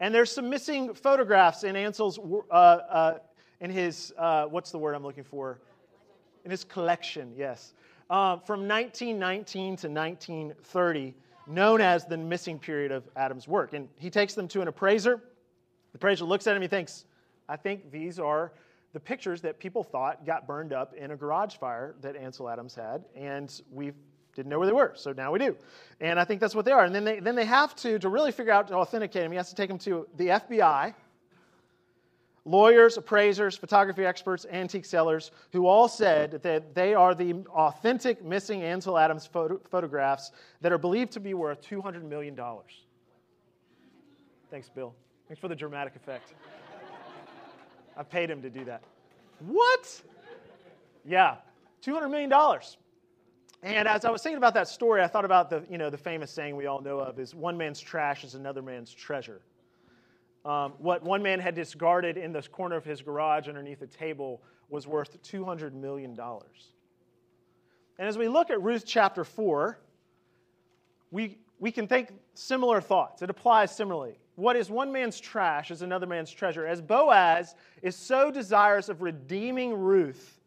And 0.00 0.12
there's 0.12 0.30
some 0.30 0.50
missing 0.50 0.92
photographs 0.92 1.62
in 1.62 1.76
Ansel's, 1.76 2.18
uh, 2.18 2.52
uh, 2.52 3.18
in 3.60 3.70
his, 3.70 4.12
uh, 4.18 4.46
what's 4.46 4.72
the 4.72 4.78
word 4.78 4.94
I'm 4.94 5.04
looking 5.04 5.22
for? 5.22 5.60
In 6.44 6.50
his 6.50 6.64
collection, 6.64 7.32
yes. 7.36 7.74
Uh, 8.10 8.38
from 8.38 8.66
1919 8.66 9.76
to 9.76 9.88
1930, 9.88 11.14
known 11.46 11.80
as 11.80 12.06
the 12.06 12.16
missing 12.16 12.58
period 12.58 12.90
of 12.90 13.08
Adams' 13.14 13.46
work. 13.46 13.72
And 13.72 13.88
he 13.96 14.10
takes 14.10 14.34
them 14.34 14.48
to 14.48 14.60
an 14.60 14.66
appraiser. 14.66 15.18
The 15.92 15.96
appraiser 15.96 16.24
looks 16.24 16.48
at 16.48 16.56
him, 16.56 16.62
he 16.62 16.68
thinks, 16.68 17.04
I 17.48 17.56
think 17.56 17.90
these 17.90 18.18
are 18.18 18.52
the 18.92 19.00
pictures 19.00 19.40
that 19.42 19.58
people 19.58 19.82
thought 19.82 20.24
got 20.24 20.46
burned 20.46 20.72
up 20.72 20.94
in 20.94 21.10
a 21.10 21.16
garage 21.16 21.56
fire 21.56 21.94
that 22.00 22.16
Ansel 22.16 22.48
Adams 22.48 22.74
had, 22.74 23.04
and 23.14 23.60
we've 23.72 23.94
didn't 24.34 24.50
know 24.50 24.58
where 24.58 24.66
they 24.66 24.72
were, 24.72 24.92
so 24.96 25.12
now 25.12 25.30
we 25.30 25.38
do. 25.38 25.56
And 26.00 26.18
I 26.18 26.24
think 26.24 26.40
that's 26.40 26.54
what 26.54 26.64
they 26.64 26.72
are. 26.72 26.84
And 26.84 26.94
then 26.94 27.04
they, 27.04 27.20
then 27.20 27.36
they 27.36 27.44
have 27.44 27.74
to, 27.76 27.98
to 28.00 28.08
really 28.08 28.32
figure 28.32 28.52
out 28.52 28.68
to 28.68 28.74
authenticate 28.74 29.22
him, 29.22 29.30
he 29.30 29.36
has 29.36 29.48
to 29.48 29.54
take 29.54 29.68
them 29.68 29.78
to 29.78 30.08
the 30.16 30.26
FBI, 30.28 30.94
lawyers, 32.44 32.96
appraisers, 32.96 33.56
photography 33.56 34.04
experts, 34.04 34.44
antique 34.50 34.84
sellers, 34.84 35.30
who 35.52 35.66
all 35.66 35.88
said 35.88 36.42
that 36.42 36.74
they 36.74 36.94
are 36.94 37.14
the 37.14 37.44
authentic 37.50 38.24
missing 38.24 38.62
Ansel 38.62 38.98
Adams 38.98 39.26
photo, 39.26 39.60
photographs 39.70 40.32
that 40.60 40.72
are 40.72 40.78
believed 40.78 41.12
to 41.12 41.20
be 41.20 41.34
worth 41.34 41.62
$200 41.62 42.02
million. 42.02 42.38
Thanks, 44.50 44.68
Bill. 44.68 44.94
Thanks 45.28 45.40
for 45.40 45.48
the 45.48 45.56
dramatic 45.56 45.96
effect. 45.96 46.34
I 47.96 48.02
paid 48.02 48.30
him 48.30 48.42
to 48.42 48.50
do 48.50 48.64
that. 48.64 48.82
What? 49.40 50.02
Yeah, 51.04 51.36
$200 51.84 52.10
million. 52.10 52.32
And 53.62 53.88
as 53.88 54.04
I 54.04 54.10
was 54.10 54.22
thinking 54.22 54.36
about 54.36 54.54
that 54.54 54.68
story, 54.68 55.02
I 55.02 55.06
thought 55.06 55.24
about 55.24 55.48
the, 55.48 55.64
you 55.70 55.78
know, 55.78 55.90
the 55.90 55.98
famous 55.98 56.30
saying 56.30 56.54
we 56.56 56.66
all 56.66 56.82
know 56.82 56.98
of 56.98 57.18
is 57.18 57.34
one 57.34 57.56
man's 57.56 57.80
trash 57.80 58.24
is 58.24 58.34
another 58.34 58.62
man's 58.62 58.92
treasure. 58.92 59.40
Um, 60.44 60.74
what 60.78 61.02
one 61.02 61.22
man 61.22 61.40
had 61.40 61.54
discarded 61.54 62.18
in 62.18 62.32
the 62.32 62.42
corner 62.42 62.76
of 62.76 62.84
his 62.84 63.00
garage 63.00 63.48
underneath 63.48 63.80
a 63.80 63.86
table 63.86 64.42
was 64.68 64.86
worth 64.86 65.22
$200 65.22 65.72
million. 65.72 66.18
And 67.98 68.08
as 68.08 68.18
we 68.18 68.28
look 68.28 68.50
at 68.50 68.62
Ruth 68.62 68.84
chapter 68.86 69.24
4, 69.24 69.78
we, 71.10 71.38
we 71.58 71.70
can 71.70 71.86
think 71.86 72.12
similar 72.34 72.80
thoughts. 72.82 73.22
It 73.22 73.30
applies 73.30 73.74
similarly. 73.74 74.18
What 74.36 74.56
is 74.56 74.70
one 74.70 74.92
man's 74.92 75.20
trash 75.20 75.70
is 75.70 75.82
another 75.82 76.06
man's 76.06 76.30
treasure. 76.30 76.66
As 76.66 76.80
Boaz 76.80 77.54
is 77.82 77.94
so 77.94 78.30
desirous 78.30 78.88
of 78.88 79.02
redeeming 79.02 79.74
Ruth 79.74 80.40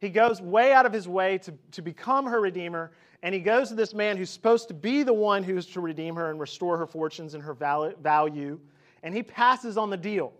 he 0.00 0.08
goes 0.08 0.40
way 0.40 0.72
out 0.72 0.86
of 0.86 0.92
his 0.92 1.06
way 1.06 1.38
to, 1.38 1.52
to 1.72 1.82
become 1.82 2.24
her 2.26 2.40
redeemer, 2.40 2.90
and 3.22 3.34
he 3.34 3.40
goes 3.40 3.68
to 3.68 3.74
this 3.74 3.92
man 3.92 4.16
who's 4.16 4.30
supposed 4.30 4.68
to 4.68 4.74
be 4.74 5.02
the 5.02 5.12
one 5.12 5.42
who's 5.42 5.66
to 5.66 5.80
redeem 5.80 6.16
her 6.16 6.30
and 6.30 6.40
restore 6.40 6.78
her 6.78 6.86
fortunes 6.86 7.34
and 7.34 7.42
her 7.42 7.52
value, 7.54 8.58
and 9.02 9.14
he 9.14 9.22
passes 9.22 9.76
on 9.76 9.90
the 9.90 9.96
deal 9.96 10.32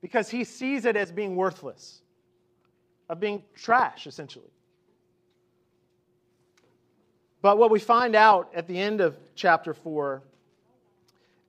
because 0.00 0.28
he 0.28 0.44
sees 0.44 0.84
it 0.84 0.96
as 0.96 1.10
being 1.10 1.34
worthless, 1.34 2.00
of 3.08 3.18
being 3.18 3.42
trash, 3.56 4.06
essentially. 4.06 4.52
But 7.42 7.58
what 7.58 7.72
we 7.72 7.80
find 7.80 8.14
out 8.14 8.52
at 8.54 8.68
the 8.68 8.78
end 8.78 9.00
of 9.00 9.16
chapter 9.34 9.74
4 9.74 10.22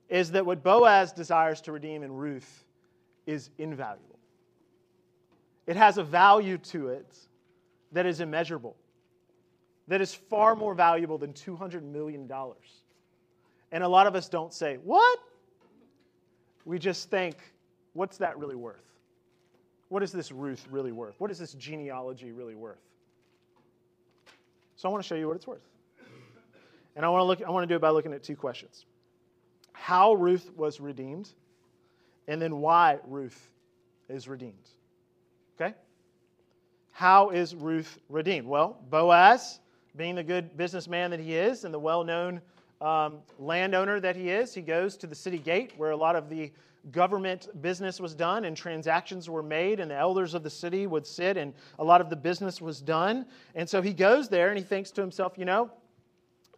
is 0.09 0.31
that 0.31 0.45
what 0.45 0.63
Boaz 0.63 1.13
desires 1.13 1.61
to 1.61 1.71
redeem 1.71 2.03
in 2.03 2.11
Ruth 2.11 2.65
is 3.25 3.51
invaluable. 3.57 4.19
It 5.67 5.75
has 5.75 5.99
a 5.99 6.03
value 6.03 6.57
to 6.57 6.87
it 6.87 7.17
that 7.91 8.05
is 8.05 8.19
immeasurable, 8.19 8.75
that 9.87 10.01
is 10.01 10.13
far 10.13 10.55
more 10.55 10.73
valuable 10.73 11.17
than 11.17 11.33
$200 11.33 11.83
million. 11.83 12.29
And 13.71 13.83
a 13.83 13.87
lot 13.87 14.07
of 14.07 14.15
us 14.15 14.27
don't 14.29 14.53
say, 14.53 14.77
What? 14.83 15.19
We 16.65 16.79
just 16.79 17.09
think, 17.09 17.37
What's 17.93 18.17
that 18.17 18.37
really 18.37 18.55
worth? 18.55 18.83
What 19.89 20.03
is 20.03 20.11
this 20.11 20.31
Ruth 20.31 20.67
really 20.69 20.91
worth? 20.91 21.19
What 21.19 21.31
is 21.31 21.37
this 21.37 21.53
genealogy 21.53 22.31
really 22.31 22.55
worth? 22.55 22.81
So 24.75 24.87
I 24.87 24.91
want 24.91 25.03
to 25.03 25.07
show 25.07 25.15
you 25.15 25.27
what 25.27 25.35
it's 25.35 25.47
worth. 25.47 25.67
And 26.95 27.05
I 27.05 27.09
want 27.09 27.21
to 27.21 27.25
look 27.25 27.41
I 27.43 27.51
want 27.51 27.63
to 27.63 27.67
do 27.67 27.75
it 27.75 27.81
by 27.81 27.89
looking 27.89 28.13
at 28.13 28.23
two 28.23 28.35
questions. 28.35 28.85
How 29.81 30.13
Ruth 30.13 30.51
was 30.57 30.81
redeemed, 30.81 31.29
and 32.27 32.41
then 32.41 32.57
why 32.57 32.99
Ruth 33.07 33.49
is 34.09 34.27
redeemed. 34.27 34.69
Okay? 35.59 35.73
How 36.91 37.29
is 37.29 37.55
Ruth 37.55 37.97
redeemed? 38.09 38.45
Well, 38.45 38.77
Boaz, 38.89 39.61
being 39.95 40.15
the 40.15 40.23
good 40.23 40.57
businessman 40.57 41.11
that 41.11 41.19
he 41.19 41.33
is 41.33 41.63
and 41.63 41.73
the 41.73 41.79
well 41.79 42.03
known 42.03 42.41
um, 42.81 43.19
landowner 43.39 44.01
that 44.01 44.17
he 44.17 44.29
is, 44.29 44.53
he 44.53 44.61
goes 44.61 44.97
to 44.97 45.07
the 45.07 45.15
city 45.15 45.39
gate 45.39 45.73
where 45.77 45.91
a 45.91 45.97
lot 45.97 46.15
of 46.15 46.29
the 46.29 46.51
government 46.91 47.47
business 47.61 48.01
was 48.01 48.13
done 48.13 48.45
and 48.45 48.55
transactions 48.55 49.29
were 49.29 49.41
made, 49.41 49.79
and 49.79 49.89
the 49.89 49.95
elders 49.95 50.33
of 50.33 50.43
the 50.43 50.49
city 50.49 50.87
would 50.87 51.07
sit 51.07 51.37
and 51.37 51.53
a 51.79 51.83
lot 51.83 52.01
of 52.01 52.09
the 52.09 52.15
business 52.17 52.61
was 52.61 52.81
done. 52.81 53.25
And 53.55 53.67
so 53.67 53.81
he 53.81 53.93
goes 53.93 54.27
there 54.27 54.49
and 54.49 54.57
he 54.57 54.63
thinks 54.63 54.91
to 54.91 55.01
himself, 55.01 55.37
you 55.37 55.45
know, 55.45 55.71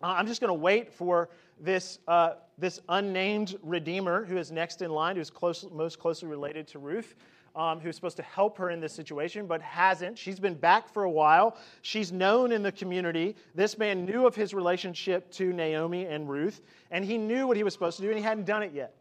I'm 0.03 0.27
just 0.27 0.41
going 0.41 0.49
to 0.49 0.55
wait 0.55 0.91
for 0.91 1.29
this, 1.61 1.99
uh, 2.07 2.33
this 2.57 2.81
unnamed 2.89 3.55
redeemer 3.63 4.25
who 4.25 4.37
is 4.37 4.51
next 4.51 4.81
in 4.81 4.91
line, 4.91 5.15
who's 5.15 5.29
close, 5.29 5.65
most 5.71 5.99
closely 5.99 6.27
related 6.27 6.67
to 6.69 6.79
Ruth 6.79 7.15
um, 7.55 7.79
who's 7.79 7.95
supposed 7.95 8.17
to 8.17 8.23
help 8.23 8.57
her 8.57 8.69
in 8.69 8.79
this 8.79 8.93
situation, 8.93 9.45
but 9.45 9.61
hasn't. 9.61 10.17
She's 10.17 10.39
been 10.39 10.55
back 10.55 10.91
for 10.93 11.03
a 11.03 11.09
while. 11.09 11.57
She's 11.81 12.11
known 12.11 12.51
in 12.51 12.63
the 12.63 12.71
community. 12.71 13.35
This 13.55 13.77
man 13.77 14.05
knew 14.05 14.25
of 14.25 14.35
his 14.35 14.53
relationship 14.53 15.29
to 15.31 15.51
Naomi 15.51 16.05
and 16.05 16.29
Ruth, 16.29 16.61
and 16.91 17.03
he 17.03 17.17
knew 17.17 17.47
what 17.47 17.57
he 17.57 17.63
was 17.63 17.73
supposed 17.73 17.97
to 17.97 18.03
do, 18.03 18.09
and 18.09 18.17
he 18.17 18.23
hadn't 18.23 18.45
done 18.45 18.63
it 18.63 18.71
yet. 18.73 18.95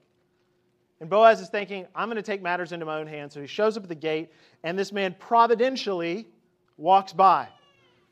And 1.01 1.09
Boaz 1.09 1.41
is 1.41 1.49
thinking, 1.49 1.87
I'm 1.95 2.09
going 2.09 2.17
to 2.17 2.23
take 2.23 2.43
matters 2.43 2.73
into 2.73 2.85
my 2.85 2.99
own 2.99 3.07
hands. 3.07 3.33
So 3.33 3.41
he 3.41 3.47
shows 3.47 3.77
up 3.77 3.85
at 3.85 3.89
the 3.89 3.95
gate, 3.95 4.31
and 4.65 4.79
this 4.79 4.93
man 4.93 5.15
providentially 5.19 6.27
walks 6.77 7.13
by. 7.13 7.49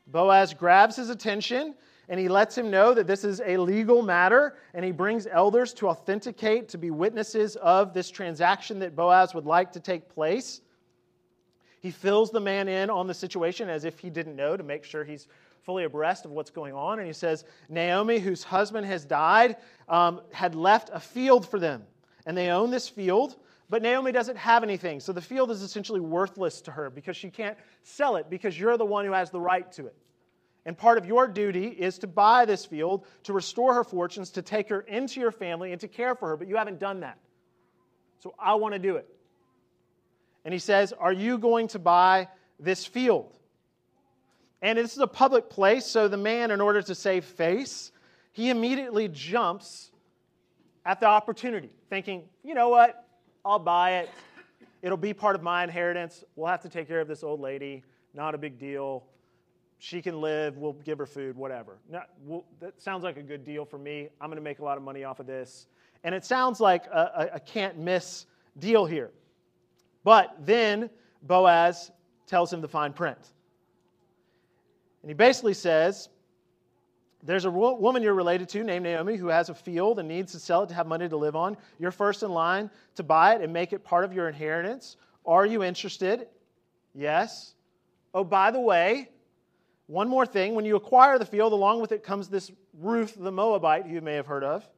Boaz 0.07 0.55
grabs 0.55 0.97
his 0.97 1.11
attention, 1.11 1.75
and 2.09 2.19
he 2.19 2.29
lets 2.29 2.57
him 2.57 2.71
know 2.71 2.95
that 2.95 3.07
this 3.07 3.23
is 3.23 3.43
a 3.45 3.57
legal 3.57 4.03
matter, 4.03 4.57
and 4.75 4.85
he 4.85 4.93
brings 4.93 5.27
elders 5.27 5.75
to 5.75 5.89
authenticate, 5.89 6.69
to 6.71 6.79
be 6.79 6.91
witnesses 6.91 7.57
of 7.57 7.93
this 7.93 8.11
transaction 8.11 8.79
that 8.79 8.97
Boaz 8.97 9.35
would 9.35 9.47
like 9.47 9.73
to 9.73 9.81
take 9.81 10.09
place. 10.09 10.63
He 11.81 11.91
fills 11.91 12.31
the 12.31 12.41
man 12.41 12.67
in 12.67 12.91
on 12.91 13.07
the 13.07 13.15
situation 13.15 13.69
as 13.69 13.85
if 13.85 13.99
he 13.99 14.11
didn't 14.11 14.37
know 14.37 14.57
to 14.57 14.63
make 14.63 14.85
sure 14.85 15.05
he's 15.05 15.29
fully 15.63 15.85
abreast 15.85 16.25
of 16.25 16.31
what's 16.31 16.51
going 16.51 16.73
on. 16.73 16.99
And 16.99 17.07
he 17.07 17.13
says, 17.13 17.45
Naomi, 17.69 18.19
whose 18.19 18.43
husband 18.43 18.87
has 18.87 19.05
died, 19.05 19.57
um, 19.89 20.23
had 20.33 20.55
left 20.55 20.91
a 20.93 20.99
field 20.99 21.47
for 21.47 21.59
them. 21.59 21.83
And 22.27 22.37
they 22.37 22.49
own 22.49 22.71
this 22.71 22.89
field, 22.89 23.37
but 23.69 23.83
Naomi 23.83 24.13
doesn't 24.13 24.37
have 24.37 24.63
anything. 24.63 24.99
So 24.99 25.13
the 25.13 25.21
field 25.21 25.51
is 25.51 25.63
essentially 25.63 26.01
worthless 26.01 26.61
to 26.63 26.71
her 26.71 26.91
because 26.91 27.17
she 27.17 27.31
can't 27.31 27.57
sell 27.83 28.17
it 28.17 28.31
because 28.31 28.59
you're 28.59 28.79
the 28.79 28.85
one 28.87 29.05
who 29.05 29.13
has 29.13 29.31
the 29.31 29.41
right 29.41 29.71
to 29.73 29.87
it. 29.87 29.95
And 30.69 30.77
part 30.77 30.99
of 30.99 31.07
your 31.07 31.27
duty 31.27 31.69
is 31.69 31.99
to 32.01 32.07
buy 32.07 32.45
this 32.45 32.67
field, 32.67 33.07
to 33.23 33.33
restore 33.33 33.73
her 33.73 33.85
fortunes, 33.85 34.29
to 34.33 34.43
take 34.43 34.69
her 34.69 34.83
into 34.83 35.19
your 35.19 35.31
family, 35.33 35.73
and 35.73 35.81
to 35.81 35.89
care 35.89 36.15
for 36.15 36.29
her. 36.29 36.37
But 36.37 36.47
you 36.47 36.57
haven't 36.57 36.79
done 36.79 37.01
that. 37.01 37.17
So 38.19 38.35
I 38.39 38.55
want 38.57 38.75
to 38.75 38.79
do 38.79 38.97
it. 38.97 39.09
And 40.45 40.53
he 40.53 40.61
says, 40.61 40.93
Are 40.93 41.11
you 41.11 41.39
going 41.39 41.69
to 41.69 41.79
buy 41.79 42.29
this 42.61 42.85
field? 42.85 43.35
And 44.61 44.77
this 44.77 44.93
is 44.93 44.99
a 44.99 45.07
public 45.07 45.49
place, 45.49 45.87
so 45.87 46.07
the 46.07 46.19
man, 46.19 46.51
in 46.51 46.61
order 46.61 46.83
to 46.83 46.95
save 46.95 47.25
face, 47.25 47.91
he 48.33 48.51
immediately 48.51 49.09
jumps 49.09 49.91
at 50.85 51.01
the 51.01 51.07
opportunity, 51.07 51.71
thinking, 51.89 52.25
you 52.45 52.53
know 52.53 52.69
what? 52.69 53.07
I'll 53.43 53.59
buy 53.59 54.01
it. 54.01 54.11
It'll 54.83 54.99
be 54.99 55.15
part 55.15 55.35
of 55.35 55.43
my 55.43 55.65
inheritance. 55.65 56.25
We'll 56.37 56.49
have 56.49 56.61
to 56.61 56.69
take 56.69 56.89
care 56.89 57.01
of 57.01 57.09
this 57.09 57.23
old 57.23 57.41
lady. 57.41 57.85
Not 58.13 58.35
a 58.35 58.39
big 58.39 58.59
deal. 58.59 59.05
She 59.79 60.03
can 60.03 60.21
live. 60.21 60.59
We'll 60.59 60.73
give 60.73 60.99
her 60.99 61.07
food, 61.07 61.37
whatever. 61.37 61.79
We'll, 62.25 62.45
that 62.61 62.81
sounds 62.81 63.05
like 63.05 63.17
a 63.17 63.23
good 63.23 63.45
deal 63.45 63.65
for 63.65 63.79
me. 63.79 64.09
I'm 64.21 64.29
going 64.29 64.37
to 64.37 64.43
make 64.43 64.59
a 64.59 64.65
lot 64.65 64.77
of 64.77 64.83
money 64.83 65.05
off 65.05 65.21
of 65.21 65.27
this. 65.27 65.67
And 66.05 66.15
it 66.15 66.25
sounds 66.25 66.61
like 66.61 66.87
a, 66.87 67.31
a, 67.33 67.37
a 67.37 67.41
can't 67.41 67.79
miss 67.79 68.27
deal 68.59 68.87
here. 68.87 69.11
But 70.05 70.35
then 70.45 70.91
Boaz 71.23 71.91
tells 72.27 72.53
him 72.53 72.61
the 72.61 72.69
fine 72.69 72.93
print. 72.93 73.19
And 75.03 75.11
he 75.11 75.15
basically 75.15 75.55
says, 75.55 76.09
There's 77.23 77.45
a 77.45 77.51
woman 77.51 78.03
you're 78.03 78.15
related 78.15 78.49
to 78.51 78.65
named 78.65 78.83
Naomi 78.83 79.17
who 79.17 79.29
has 79.29 79.49
a 79.49 79.55
field 79.55 80.01
and 80.01 80.09
needs 80.09 80.33
to 80.33 80.41
sell 80.41 80.65
it 80.65 80.69
to 80.69 80.75
have 80.75 80.87
money 80.89 81.09
to 81.09 81.17
live 81.17 81.37
on. 81.37 81.57
You're 81.79 81.93
first 81.93 82.25
in 82.25 82.31
line 82.31 82.71
to 82.97 83.05
buy 83.05 83.35
it 83.35 83.43
and 83.43 83.53
make 83.53 83.73
it 83.73 83.85
part 83.85 84.05
of 84.05 84.13
your 84.13 84.29
inheritance. 84.29 84.97
Are 85.25 85.47
you 85.47 85.63
interested? 85.63 86.27
Yes. 86.95 87.55
Oh, 88.13 88.25
by 88.25 88.51
the 88.51 88.61
way, 88.61 89.09
one 89.89 90.09
more 90.09 90.27
thing. 90.27 90.55
When 90.55 90.65
you 90.65 90.77
acquire 90.77 91.19
the 91.19 91.27
field, 91.27 91.53
along 91.53 91.81
with 91.81 91.93
it 91.93 92.05
comes 92.05 92.29
this 92.29 92.53
Ruth 92.79 93.17
the 93.19 93.33
Moabite, 93.33 93.87
you 93.87 94.01
may 94.01 94.15
have 94.15 94.27
heard 94.27 94.45
of, 94.45 94.69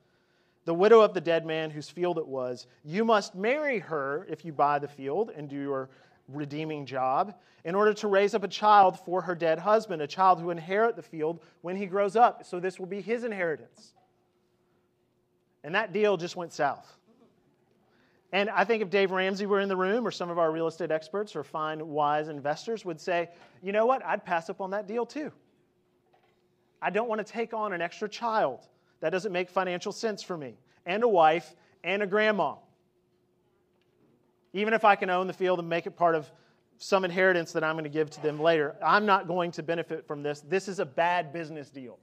the 0.65 0.73
widow 0.73 1.01
of 1.01 1.15
the 1.15 1.21
dead 1.21 1.45
man 1.45 1.69
whose 1.69 1.91
field 1.91 2.17
it 2.17 2.27
was. 2.27 2.67
You 2.85 3.05
must 3.05 3.35
marry 3.35 3.81
her 3.81 4.27
if 4.31 4.45
you 4.45 4.53
buy 4.53 4.79
the 4.79 4.89
field 4.89 5.33
and 5.37 5.49
do 5.49 5.57
your 5.57 5.91
redeeming 6.29 6.87
job 6.87 7.35
in 7.65 7.75
order 7.75 7.93
to 7.93 8.07
raise 8.07 8.35
up 8.35 8.45
a 8.45 8.49
child 8.49 9.01
for 9.01 9.21
her 9.21 9.35
dead 9.35 9.59
husband, 9.59 10.01
a 10.01 10.07
child 10.07 10.41
who 10.41 10.51
inherit 10.51 10.95
the 10.95 11.03
field 11.03 11.41
when 11.63 11.77
he 11.77 11.87
grows 11.87 12.15
up. 12.15 12.47
So 12.47 12.61
this 12.61 12.79
will 12.79 12.87
be 12.87 13.01
his 13.01 13.25
inheritance. 13.25 13.95
And 15.65 15.75
that 15.75 15.93
deal 15.93 16.17
just 16.17 16.37
went 16.37 16.53
south. 16.53 16.97
And 18.33 18.49
I 18.51 18.65
think 18.65 18.83
if 18.83 18.91
Dave 18.91 19.11
Ramsey 19.11 19.47
were 19.47 19.61
in 19.61 19.69
the 19.69 19.77
room, 19.77 20.07
or 20.07 20.11
some 20.11 20.31
of 20.31 20.39
our 20.39 20.53
real 20.53 20.69
estate 20.69 20.91
experts 20.91 21.35
or 21.35 21.43
fine, 21.43 21.89
wise 21.89 22.29
investors 22.29 22.85
would 22.85 23.01
say, 23.01 23.29
you 23.63 23.73
know 23.73 23.87
what, 23.87 24.05
I'd 24.05 24.25
pass 24.25 24.49
up 24.49 24.61
on 24.61 24.71
that 24.71 24.87
deal 24.87 25.05
too. 25.05 25.33
I 26.81 26.91
don't 26.91 27.09
want 27.09 27.25
to 27.25 27.31
take 27.31 27.53
on 27.53 27.73
an 27.73 27.83
extra 27.83 28.09
child. 28.09 28.69
That 29.01 29.11
doesn't 29.11 29.33
make 29.33 29.51
financial 29.51 29.93
sense 29.93 30.23
for 30.23 30.37
me, 30.37 30.55
and 30.87 31.03
a 31.03 31.09
wife, 31.09 31.55
and 31.83 32.03
a 32.03 32.07
grandma 32.07 32.55
even 34.53 34.75
if 34.75 34.85
I 34.85 34.97
can 34.97 35.11
own 35.11 35.27
the 35.27 35.33
field 35.33 35.59
and 35.59 35.69
make 35.69 35.87
it 35.87 35.97
part 35.97 36.15
of 36.15 36.31
some 36.79 37.05
inheritance 37.05 37.53
that 37.53 37.63
I'm 37.63 37.75
going 37.75 37.85
to 37.85 37.91
give 37.91 38.11
to 38.11 38.23
them 38.23 38.41
later. 38.41 38.75
I'm 38.83 39.07
not 39.07 39.29
going 39.29 39.53
to 39.53 39.63
benefit 39.63 40.07
from 40.07 40.23
this. 40.23 40.41
This 40.41 40.67
is 40.67 40.79
a 40.79 40.87
bad 40.87 41.33
business 41.33 41.69
deal. 41.69 41.99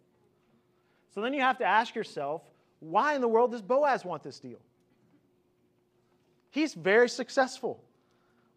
So 1.13 1.21
then 1.21 1.33
you 1.33 1.41
have 1.41 1.57
to 1.57 1.65
ask 1.65 1.95
yourself 1.95 2.43
why 2.79 3.15
in 3.15 3.21
the 3.21 3.27
world 3.27 3.51
does 3.51 3.63
Boaz 3.63 4.05
want 4.05 4.21
this 4.21 4.39
deal? 4.39 4.59
He's 6.57 6.73
very 6.73 7.07
successful. 7.07 7.83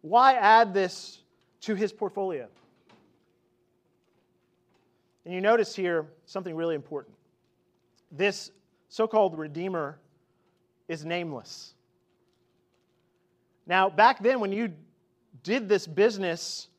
Why 0.01 0.33
add 0.33 0.73
this 0.73 1.19
to 1.59 1.75
his 1.75 1.93
portfolio? 1.93 2.47
And 5.23 5.31
you 5.31 5.39
notice 5.39 5.75
here 5.75 6.07
something 6.25 6.55
really 6.55 6.73
important. 6.73 7.15
This 8.11 8.49
so 8.89 9.07
called 9.07 9.37
Redeemer 9.37 9.99
is 10.87 11.05
nameless. 11.05 11.75
Now, 13.67 13.87
back 13.87 14.23
then, 14.23 14.39
when 14.39 14.51
you 14.51 14.73
did 15.43 15.69
this 15.69 15.85
business, 15.85 16.69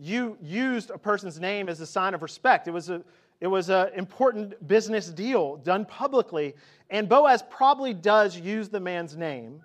you 0.00 0.38
used 0.40 0.88
a 0.88 0.96
person's 0.96 1.38
name 1.38 1.68
as 1.68 1.80
a 1.82 1.86
sign 1.86 2.14
of 2.14 2.22
respect. 2.22 2.66
It 2.66 2.70
was 2.70 2.88
a 2.88 3.02
it 3.42 3.46
was 3.46 3.68
an 3.68 3.88
important 3.94 4.66
business 4.66 5.08
deal 5.08 5.56
done 5.56 5.84
publicly, 5.84 6.54
and 6.88 7.10
Boaz 7.10 7.44
probably 7.50 7.92
does 7.92 8.38
use 8.38 8.70
the 8.70 8.80
man's 8.80 9.18
name, 9.18 9.60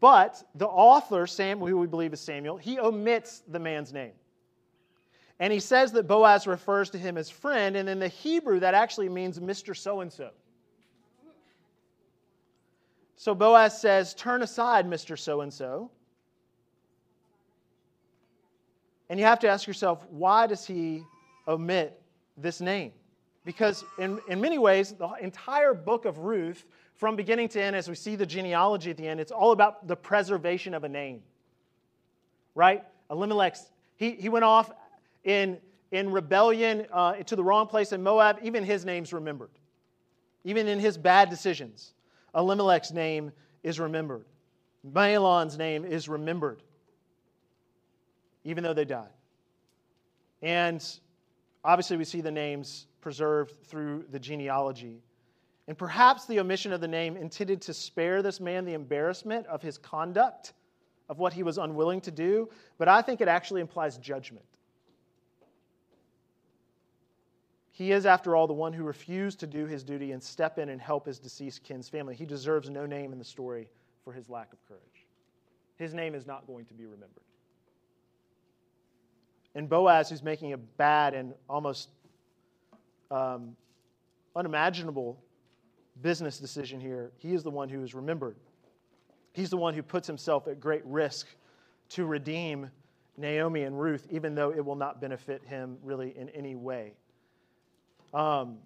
but 0.00 0.42
the 0.54 0.66
author, 0.66 1.26
Sam, 1.26 1.58
who 1.58 1.78
we 1.78 1.86
believe 1.86 2.12
is 2.12 2.20
Samuel, 2.20 2.56
he 2.56 2.78
omits 2.78 3.42
the 3.48 3.58
man's 3.58 3.92
name. 3.92 4.12
And 5.40 5.52
he 5.52 5.60
says 5.60 5.92
that 5.92 6.06
Boaz 6.06 6.46
refers 6.46 6.90
to 6.90 6.98
him 6.98 7.16
as 7.16 7.30
friend, 7.30 7.76
and 7.76 7.88
in 7.88 7.98
the 7.98 8.08
Hebrew, 8.08 8.60
that 8.60 8.74
actually 8.74 9.08
means 9.08 9.38
Mr. 9.38 9.76
So 9.76 10.00
and 10.00 10.12
so. 10.12 10.30
So 13.16 13.34
Boaz 13.34 13.80
says, 13.80 14.14
Turn 14.14 14.42
aside, 14.42 14.86
Mr. 14.86 15.18
So 15.18 15.40
and 15.40 15.52
so. 15.52 15.90
And 19.08 19.18
you 19.18 19.24
have 19.24 19.40
to 19.40 19.48
ask 19.48 19.66
yourself, 19.66 20.06
why 20.10 20.46
does 20.46 20.66
he 20.66 21.02
omit 21.46 22.00
this 22.36 22.60
name? 22.60 22.92
Because 23.44 23.84
in, 23.98 24.20
in 24.28 24.40
many 24.40 24.58
ways, 24.58 24.92
the 24.92 25.08
entire 25.20 25.72
book 25.72 26.04
of 26.04 26.18
Ruth, 26.18 26.66
from 26.98 27.14
beginning 27.14 27.48
to 27.50 27.62
end, 27.62 27.76
as 27.76 27.88
we 27.88 27.94
see 27.94 28.16
the 28.16 28.26
genealogy 28.26 28.90
at 28.90 28.96
the 28.96 29.06
end, 29.06 29.20
it's 29.20 29.30
all 29.30 29.52
about 29.52 29.86
the 29.86 29.94
preservation 29.96 30.74
of 30.74 30.82
a 30.82 30.88
name. 30.88 31.22
Right? 32.56 32.82
Elimelech, 33.08 33.56
he, 33.96 34.10
he 34.12 34.28
went 34.28 34.44
off 34.44 34.70
in, 35.22 35.58
in 35.92 36.10
rebellion 36.10 36.86
uh, 36.92 37.14
to 37.14 37.36
the 37.36 37.44
wrong 37.44 37.68
place 37.68 37.92
in 37.92 38.02
Moab. 38.02 38.40
Even 38.42 38.64
his 38.64 38.84
name's 38.84 39.12
remembered, 39.12 39.52
even 40.42 40.66
in 40.66 40.80
his 40.80 40.98
bad 40.98 41.30
decisions. 41.30 41.94
Elimelech's 42.34 42.92
name 42.92 43.30
is 43.62 43.78
remembered. 43.78 44.24
Mahlon's 44.84 45.56
name 45.56 45.84
is 45.84 46.08
remembered, 46.08 46.64
even 48.42 48.64
though 48.64 48.74
they 48.74 48.84
died. 48.84 49.08
And 50.42 50.84
obviously, 51.64 51.96
we 51.96 52.04
see 52.04 52.22
the 52.22 52.32
names 52.32 52.88
preserved 53.00 53.54
through 53.66 54.06
the 54.10 54.18
genealogy. 54.18 55.00
And 55.68 55.76
perhaps 55.76 56.24
the 56.24 56.40
omission 56.40 56.72
of 56.72 56.80
the 56.80 56.88
name 56.88 57.18
intended 57.18 57.60
to 57.62 57.74
spare 57.74 58.22
this 58.22 58.40
man 58.40 58.64
the 58.64 58.72
embarrassment 58.72 59.46
of 59.46 59.60
his 59.60 59.76
conduct, 59.76 60.54
of 61.10 61.18
what 61.18 61.34
he 61.34 61.42
was 61.42 61.58
unwilling 61.58 62.00
to 62.00 62.10
do, 62.10 62.48
but 62.78 62.88
I 62.88 63.02
think 63.02 63.20
it 63.20 63.28
actually 63.28 63.60
implies 63.60 63.98
judgment. 63.98 64.46
He 67.70 67.92
is, 67.92 68.06
after 68.06 68.34
all, 68.34 68.46
the 68.46 68.54
one 68.54 68.72
who 68.72 68.82
refused 68.82 69.40
to 69.40 69.46
do 69.46 69.66
his 69.66 69.84
duty 69.84 70.12
and 70.12 70.22
step 70.22 70.58
in 70.58 70.70
and 70.70 70.80
help 70.80 71.06
his 71.06 71.18
deceased 71.18 71.62
kin's 71.62 71.88
family. 71.88 72.16
He 72.16 72.24
deserves 72.24 72.70
no 72.70 72.86
name 72.86 73.12
in 73.12 73.18
the 73.18 73.24
story 73.24 73.68
for 74.04 74.12
his 74.12 74.30
lack 74.30 74.52
of 74.54 74.58
courage. 74.66 75.06
His 75.76 75.92
name 75.92 76.14
is 76.14 76.26
not 76.26 76.46
going 76.46 76.64
to 76.64 76.74
be 76.74 76.86
remembered. 76.86 77.22
And 79.54 79.68
Boaz, 79.68 80.08
who's 80.08 80.22
making 80.22 80.54
a 80.54 80.56
bad 80.56 81.12
and 81.14 81.34
almost 81.48 81.90
um, 83.10 83.54
unimaginable 84.34 85.22
business 86.02 86.38
decision 86.38 86.80
here, 86.80 87.12
he 87.16 87.34
is 87.34 87.42
the 87.42 87.50
one 87.50 87.68
who 87.68 87.82
is 87.82 87.94
remembered. 87.94 88.36
He's 89.32 89.50
the 89.50 89.56
one 89.56 89.74
who 89.74 89.82
puts 89.82 90.06
himself 90.06 90.48
at 90.48 90.60
great 90.60 90.84
risk 90.84 91.26
to 91.90 92.04
redeem 92.06 92.70
Naomi 93.16 93.62
and 93.62 93.78
Ruth, 93.78 94.06
even 94.10 94.34
though 94.34 94.52
it 94.52 94.64
will 94.64 94.76
not 94.76 95.00
benefit 95.00 95.42
him 95.44 95.78
really 95.82 96.16
in 96.16 96.28
any 96.30 96.54
way. 96.54 96.94
Um, 98.14 98.58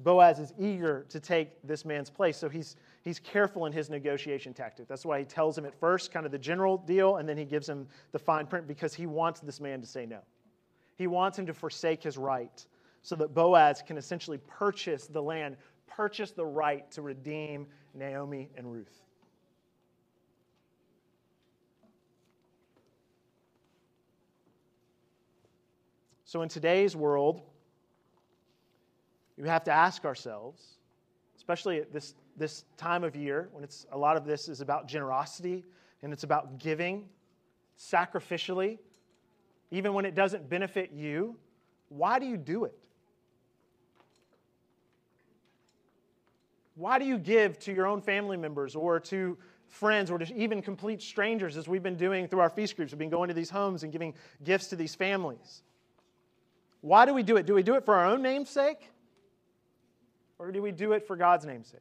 Boaz 0.00 0.40
is 0.40 0.52
eager 0.58 1.06
to 1.10 1.20
take 1.20 1.50
this 1.62 1.84
man's 1.84 2.10
place, 2.10 2.36
so 2.36 2.48
he's, 2.48 2.76
he's 3.02 3.20
careful 3.20 3.66
in 3.66 3.72
his 3.72 3.88
negotiation 3.88 4.52
tactic. 4.52 4.88
That's 4.88 5.06
why 5.06 5.20
he 5.20 5.24
tells 5.24 5.56
him 5.56 5.64
at 5.64 5.78
first 5.78 6.10
kind 6.10 6.26
of 6.26 6.32
the 6.32 6.38
general 6.38 6.76
deal, 6.76 7.16
and 7.16 7.28
then 7.28 7.36
he 7.36 7.44
gives 7.44 7.68
him 7.68 7.86
the 8.10 8.18
fine 8.18 8.46
print 8.46 8.66
because 8.66 8.94
he 8.94 9.06
wants 9.06 9.40
this 9.40 9.60
man 9.60 9.80
to 9.80 9.86
say 9.86 10.06
no. 10.06 10.18
He 10.96 11.06
wants 11.06 11.38
him 11.38 11.46
to 11.46 11.54
forsake 11.54 12.02
his 12.02 12.18
right 12.18 12.66
so 13.02 13.16
that 13.16 13.34
Boaz 13.34 13.82
can 13.84 13.98
essentially 13.98 14.38
purchase 14.38 15.06
the 15.06 15.20
land, 15.20 15.56
purchase 15.86 16.30
the 16.30 16.46
right 16.46 16.90
to 16.92 17.02
redeem 17.02 17.66
Naomi 17.94 18.50
and 18.56 18.72
Ruth. 18.72 19.02
So, 26.24 26.40
in 26.40 26.48
today's 26.48 26.96
world, 26.96 27.42
we 29.36 29.48
have 29.48 29.64
to 29.64 29.72
ask 29.72 30.04
ourselves, 30.04 30.78
especially 31.36 31.78
at 31.78 31.92
this, 31.92 32.14
this 32.36 32.64
time 32.78 33.04
of 33.04 33.16
year 33.16 33.50
when 33.52 33.64
it's, 33.64 33.86
a 33.92 33.98
lot 33.98 34.16
of 34.16 34.24
this 34.24 34.48
is 34.48 34.60
about 34.60 34.86
generosity 34.88 35.64
and 36.02 36.12
it's 36.12 36.22
about 36.22 36.58
giving 36.58 37.06
sacrificially, 37.78 38.78
even 39.70 39.92
when 39.92 40.04
it 40.04 40.14
doesn't 40.14 40.48
benefit 40.48 40.92
you, 40.92 41.36
why 41.88 42.18
do 42.18 42.24
you 42.24 42.36
do 42.36 42.64
it? 42.64 42.78
Why 46.74 46.98
do 46.98 47.04
you 47.04 47.18
give 47.18 47.58
to 47.60 47.72
your 47.72 47.86
own 47.86 48.00
family 48.00 48.36
members 48.36 48.74
or 48.74 48.98
to 49.00 49.36
friends 49.68 50.10
or 50.10 50.18
to 50.18 50.34
even 50.34 50.62
complete 50.62 51.02
strangers, 51.02 51.56
as 51.56 51.68
we've 51.68 51.82
been 51.82 51.96
doing 51.96 52.28
through 52.28 52.40
our 52.40 52.50
feast 52.50 52.76
groups? 52.76 52.92
We've 52.92 52.98
been 52.98 53.10
going 53.10 53.28
to 53.28 53.34
these 53.34 53.50
homes 53.50 53.82
and 53.82 53.92
giving 53.92 54.14
gifts 54.42 54.68
to 54.68 54.76
these 54.76 54.94
families. 54.94 55.62
Why 56.80 57.06
do 57.06 57.14
we 57.14 57.22
do 57.22 57.36
it? 57.36 57.46
Do 57.46 57.54
we 57.54 57.62
do 57.62 57.74
it 57.74 57.84
for 57.84 57.94
our 57.94 58.06
own 58.06 58.22
name's 58.22 58.50
sake? 58.50 58.90
Or 60.38 60.50
do 60.50 60.60
we 60.60 60.72
do 60.72 60.92
it 60.92 61.06
for 61.06 61.16
God's 61.16 61.46
name's 61.46 61.68
sake? 61.68 61.80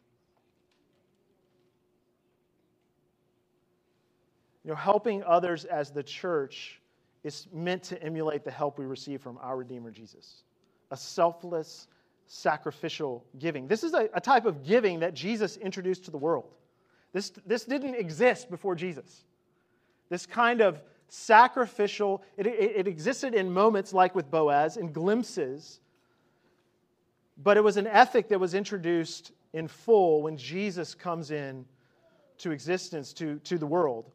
You 4.63 4.69
know, 4.69 4.75
helping 4.75 5.23
others 5.23 5.65
as 5.65 5.89
the 5.89 6.03
church 6.03 6.79
is 7.23 7.47
meant 7.51 7.83
to 7.83 8.01
emulate 8.03 8.43
the 8.43 8.51
help 8.51 8.77
we 8.77 8.85
receive 8.85 9.21
from 9.21 9.39
our 9.41 9.57
Redeemer 9.57 9.89
Jesus. 9.89 10.43
A 10.91 10.97
selfless, 10.97 11.87
sacrificial 12.33 13.25
giving. 13.39 13.67
This 13.67 13.83
is 13.83 13.93
a, 13.93 14.09
a, 14.13 14.21
type 14.21 14.45
of 14.45 14.63
giving 14.63 15.01
that 15.01 15.13
Jesus 15.13 15.57
introduced 15.57 16.05
to 16.05 16.11
the 16.11 16.17
world. 16.17 16.45
This, 17.11 17.29
this 17.45 17.65
didn't 17.65 17.95
exist 17.95 18.49
before 18.49 18.73
Jesus. 18.73 19.25
This 20.07 20.25
kind 20.25 20.61
of 20.61 20.81
sacrificial, 21.09 22.23
it, 22.37 22.47
it, 22.47 22.77
it 22.77 22.87
existed 22.87 23.33
in 23.33 23.51
moments 23.51 23.91
like 23.91 24.15
with 24.15 24.31
Boaz, 24.31 24.77
in 24.77 24.93
glimpses, 24.93 25.81
but 27.43 27.57
it 27.57 27.63
was 27.65 27.75
an 27.75 27.85
ethic 27.85 28.29
that 28.29 28.39
was 28.39 28.53
introduced 28.53 29.33
in 29.51 29.67
full 29.67 30.21
when 30.21 30.37
Jesus 30.37 30.95
comes 30.95 31.31
in 31.31 31.65
to 32.37 32.51
existence, 32.51 33.11
to, 33.11 33.39
to 33.39 33.57
the 33.57 33.67
world. 33.67 34.09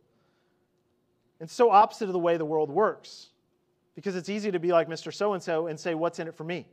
And 1.38 1.50
so 1.50 1.70
opposite 1.70 2.06
of 2.06 2.14
the 2.14 2.18
way 2.18 2.38
the 2.38 2.46
world 2.46 2.70
works, 2.70 3.28
because 3.94 4.16
it's 4.16 4.30
easy 4.30 4.50
to 4.52 4.58
be 4.58 4.72
like 4.72 4.88
Mr. 4.88 5.12
So 5.12 5.34
and 5.34 5.42
so 5.42 5.66
and 5.66 5.78
say, 5.78 5.94
What's 5.94 6.18
in 6.18 6.28
it 6.28 6.34
for 6.34 6.44
me? 6.44 6.66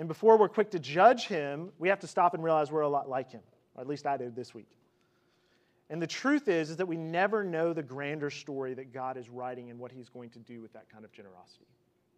And 0.00 0.08
before 0.08 0.38
we're 0.38 0.48
quick 0.48 0.70
to 0.70 0.78
judge 0.78 1.26
him, 1.26 1.72
we 1.78 1.90
have 1.90 2.00
to 2.00 2.06
stop 2.06 2.32
and 2.32 2.42
realize 2.42 2.72
we're 2.72 2.80
a 2.80 2.88
lot 2.88 3.10
like 3.10 3.30
him. 3.30 3.42
Or 3.74 3.82
at 3.82 3.86
least 3.86 4.06
I 4.06 4.16
did 4.16 4.34
this 4.34 4.54
week. 4.54 4.66
And 5.90 6.00
the 6.00 6.06
truth 6.06 6.48
is, 6.48 6.70
is 6.70 6.78
that 6.78 6.88
we 6.88 6.96
never 6.96 7.44
know 7.44 7.74
the 7.74 7.82
grander 7.82 8.30
story 8.30 8.72
that 8.72 8.94
God 8.94 9.18
is 9.18 9.28
writing 9.28 9.68
and 9.68 9.78
what 9.78 9.92
he's 9.92 10.08
going 10.08 10.30
to 10.30 10.38
do 10.38 10.62
with 10.62 10.72
that 10.72 10.88
kind 10.90 11.04
of 11.04 11.12
generosity 11.12 11.66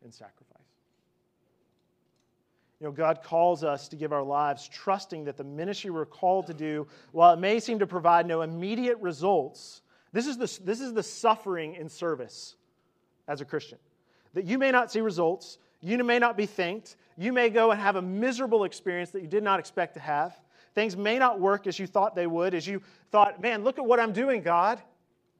and 0.04 0.14
sacrifice. 0.14 0.62
You 2.78 2.86
know, 2.86 2.92
God 2.92 3.20
calls 3.24 3.64
us 3.64 3.88
to 3.88 3.96
give 3.96 4.12
our 4.12 4.22
lives 4.22 4.68
trusting 4.68 5.24
that 5.24 5.36
the 5.36 5.42
ministry 5.42 5.90
we're 5.90 6.06
called 6.06 6.46
to 6.46 6.54
do, 6.54 6.86
while 7.10 7.32
it 7.32 7.40
may 7.40 7.58
seem 7.58 7.80
to 7.80 7.86
provide 7.88 8.28
no 8.28 8.42
immediate 8.42 8.98
results, 8.98 9.82
this 10.12 10.28
is 10.28 10.38
the, 10.38 10.60
this 10.64 10.80
is 10.80 10.94
the 10.94 11.02
suffering 11.02 11.74
in 11.74 11.88
service 11.88 12.54
as 13.26 13.40
a 13.40 13.44
Christian. 13.44 13.78
That 14.34 14.44
you 14.44 14.56
may 14.56 14.70
not 14.70 14.92
see 14.92 15.00
results, 15.00 15.58
you 15.80 15.98
may 16.04 16.20
not 16.20 16.36
be 16.36 16.46
thanked. 16.46 16.94
You 17.22 17.32
may 17.32 17.50
go 17.50 17.70
and 17.70 17.80
have 17.80 17.94
a 17.94 18.02
miserable 18.02 18.64
experience 18.64 19.10
that 19.10 19.22
you 19.22 19.28
did 19.28 19.44
not 19.44 19.60
expect 19.60 19.94
to 19.94 20.00
have. 20.00 20.36
Things 20.74 20.96
may 20.96 21.20
not 21.20 21.38
work 21.38 21.68
as 21.68 21.78
you 21.78 21.86
thought 21.86 22.16
they 22.16 22.26
would, 22.26 22.52
as 22.52 22.66
you 22.66 22.82
thought, 23.12 23.40
man, 23.40 23.62
look 23.62 23.78
at 23.78 23.84
what 23.84 24.00
I'm 24.00 24.12
doing, 24.12 24.42
God. 24.42 24.82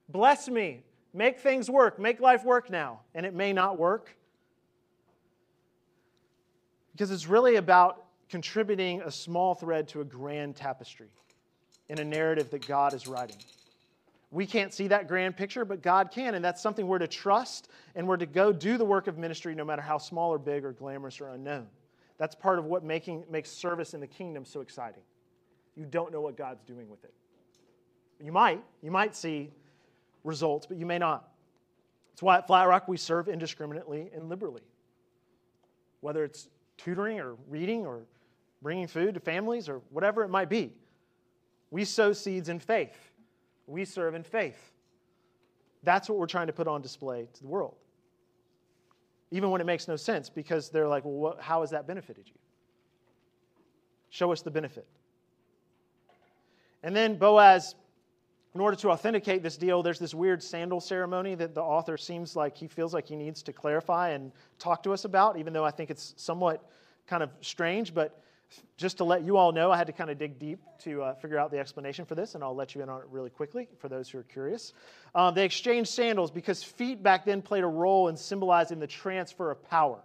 Bless 0.09 0.49
me. 0.49 0.85
Make 1.12 1.40
things 1.40 1.68
work. 1.68 1.99
Make 1.99 2.21
life 2.21 2.45
work 2.45 2.71
now. 2.71 3.01
And 3.16 3.27
it 3.27 3.35
may 3.35 3.53
not 3.53 3.81
work. 3.81 4.16
Because 6.92 7.11
it's 7.11 7.27
really 7.27 7.57
about 7.57 8.05
contributing 8.29 9.03
a 9.03 9.11
small 9.11 9.55
thread 9.57 9.88
to 9.88 10.03
a 10.03 10.05
grand 10.05 10.55
tapestry 10.55 11.11
in 11.88 11.99
a 11.99 12.05
narrative 12.05 12.49
that 12.51 12.64
God 12.64 12.95
is 12.95 13.09
writing. 13.09 13.38
We 14.33 14.47
can't 14.47 14.73
see 14.73 14.88
that 14.88 15.09
grand 15.09 15.37
picture, 15.37 15.66
but 15.66 15.83
God 15.83 16.11
can, 16.11 16.35
and 16.35 16.42
that's 16.42 16.62
something 16.62 16.87
we're 16.87 16.99
to 16.99 17.07
trust 17.07 17.68
and 17.95 18.09
we're 18.09 18.16
to 18.16 18.25
go 18.25 18.51
do 18.51 18.79
the 18.79 18.85
work 18.85 19.07
of 19.07 19.18
ministry 19.18 19.55
no 19.55 19.62
matter 19.62 19.83
how 19.83 19.99
small 19.99 20.33
or 20.33 20.38
big 20.38 20.64
or 20.64 20.73
glamorous 20.73 21.21
or 21.21 21.29
unknown. 21.29 21.66
That's 22.16 22.35
part 22.35 22.59
of 22.59 22.64
what 22.64 22.83
making, 22.83 23.25
makes 23.31 23.51
service 23.51 23.92
in 23.92 24.01
the 24.01 24.07
kingdom 24.07 24.47
so 24.47 24.62
exciting. 24.62 25.03
You 25.77 25.85
don't 25.85 26.12
know 26.12 26.23
what 26.23 26.38
God's 26.38 26.64
doing 26.64 26.88
with 26.88 27.05
it. 27.05 27.12
You 28.25 28.33
might. 28.33 28.62
You 28.81 28.90
might 28.90 29.14
see 29.14 29.51
results, 30.25 30.64
but 30.64 30.79
you 30.79 30.87
may 30.87 30.99
not. 30.99 31.29
That's 32.12 32.23
why 32.23 32.38
at 32.38 32.47
Flat 32.47 32.68
Rock 32.68 32.88
we 32.88 32.97
serve 32.97 33.29
indiscriminately 33.29 34.11
and 34.14 34.31
liberally. 34.31 34.62
Whether 36.01 36.25
it's 36.25 36.49
tutoring 36.79 37.21
or 37.21 37.35
reading 37.51 37.87
or 37.87 38.05
bringing 38.62 38.87
food 38.87 39.12
to 39.12 39.21
families 39.21 39.68
or 39.68 39.83
whatever 39.90 40.25
it 40.25 40.29
might 40.29 40.49
be, 40.49 40.73
we 41.71 41.85
sow 41.85 42.14
seeds 42.14 42.49
in 42.49 42.59
faith 42.59 43.12
we 43.72 43.85
serve 43.85 44.14
in 44.14 44.22
faith. 44.22 44.70
That's 45.82 46.08
what 46.08 46.18
we're 46.18 46.26
trying 46.26 46.46
to 46.46 46.52
put 46.52 46.68
on 46.68 46.82
display 46.82 47.26
to 47.32 47.42
the 47.42 47.48
world. 47.48 47.74
Even 49.30 49.50
when 49.50 49.61
it 49.61 49.64
makes 49.64 49.88
no 49.88 49.96
sense, 49.96 50.28
because 50.28 50.68
they're 50.68 50.87
like, 50.87 51.04
well, 51.04 51.14
what, 51.14 51.40
how 51.40 51.62
has 51.62 51.70
that 51.70 51.87
benefited 51.87 52.28
you? 52.28 52.35
Show 54.11 54.30
us 54.30 54.42
the 54.42 54.50
benefit. 54.50 54.87
And 56.82 56.94
then 56.94 57.16
Boaz, 57.16 57.74
in 58.54 58.61
order 58.61 58.76
to 58.76 58.90
authenticate 58.90 59.42
this 59.42 59.56
deal, 59.56 59.82
there's 59.82 59.98
this 59.98 60.12
weird 60.14 60.42
sandal 60.42 60.80
ceremony 60.80 61.35
that 61.37 61.54
the 61.54 61.62
author 61.62 61.96
seems 61.96 62.37
like 62.37 62.56
he 62.56 62.68
feels 62.68 62.92
like 62.92 63.06
he 63.06 63.16
needs 63.16 63.42
to 63.44 63.52
clarify 63.52 64.11
and 64.11 64.32
talk 64.58 64.82
to 64.82 64.92
us 64.92 65.06
about, 65.06 65.38
even 65.38 65.54
though 65.54 65.64
I 65.64 65.70
think 65.70 65.90
it's 65.90 66.12
somewhat 66.18 66.68
kind 67.06 67.22
of 67.22 67.30
strange. 67.40 67.94
But 67.94 68.22
just 68.77 68.99
to 68.99 69.05
let 69.05 69.23
you 69.23 69.37
all 69.37 69.53
know, 69.53 69.71
I 69.71 69.77
had 69.77 69.87
to 69.87 69.93
kind 69.93 70.11
of 70.11 70.19
dig 70.19 70.38
deep 70.38 70.61
to 70.81 71.03
uh, 71.03 71.15
figure 71.15 71.38
out 71.38 71.51
the 71.51 71.59
explanation 71.59 72.05
for 72.05 72.15
this, 72.15 72.35
and 72.35 72.43
I'll 72.43 72.55
let 72.55 72.75
you 72.75 72.83
in 72.83 72.88
on 72.88 73.01
it 73.01 73.07
really 73.11 73.31
quickly 73.31 73.69
for 73.79 73.88
those 73.88 74.09
who 74.09 74.19
are 74.19 74.25
curious. 74.25 74.73
Um, 75.15 75.35
they 75.35 75.45
exchanged 75.45 75.91
sandals 75.91 76.31
because 76.31 76.62
feet 76.62 77.03
back 77.03 77.25
then 77.25 77.43
played 77.43 77.65
a 77.65 77.69
role 77.69 78.09
in 78.09 78.17
symbolizing 78.17 78.79
the 78.79 78.87
transfer 78.87 79.51
of 79.51 79.62
power, 79.69 80.01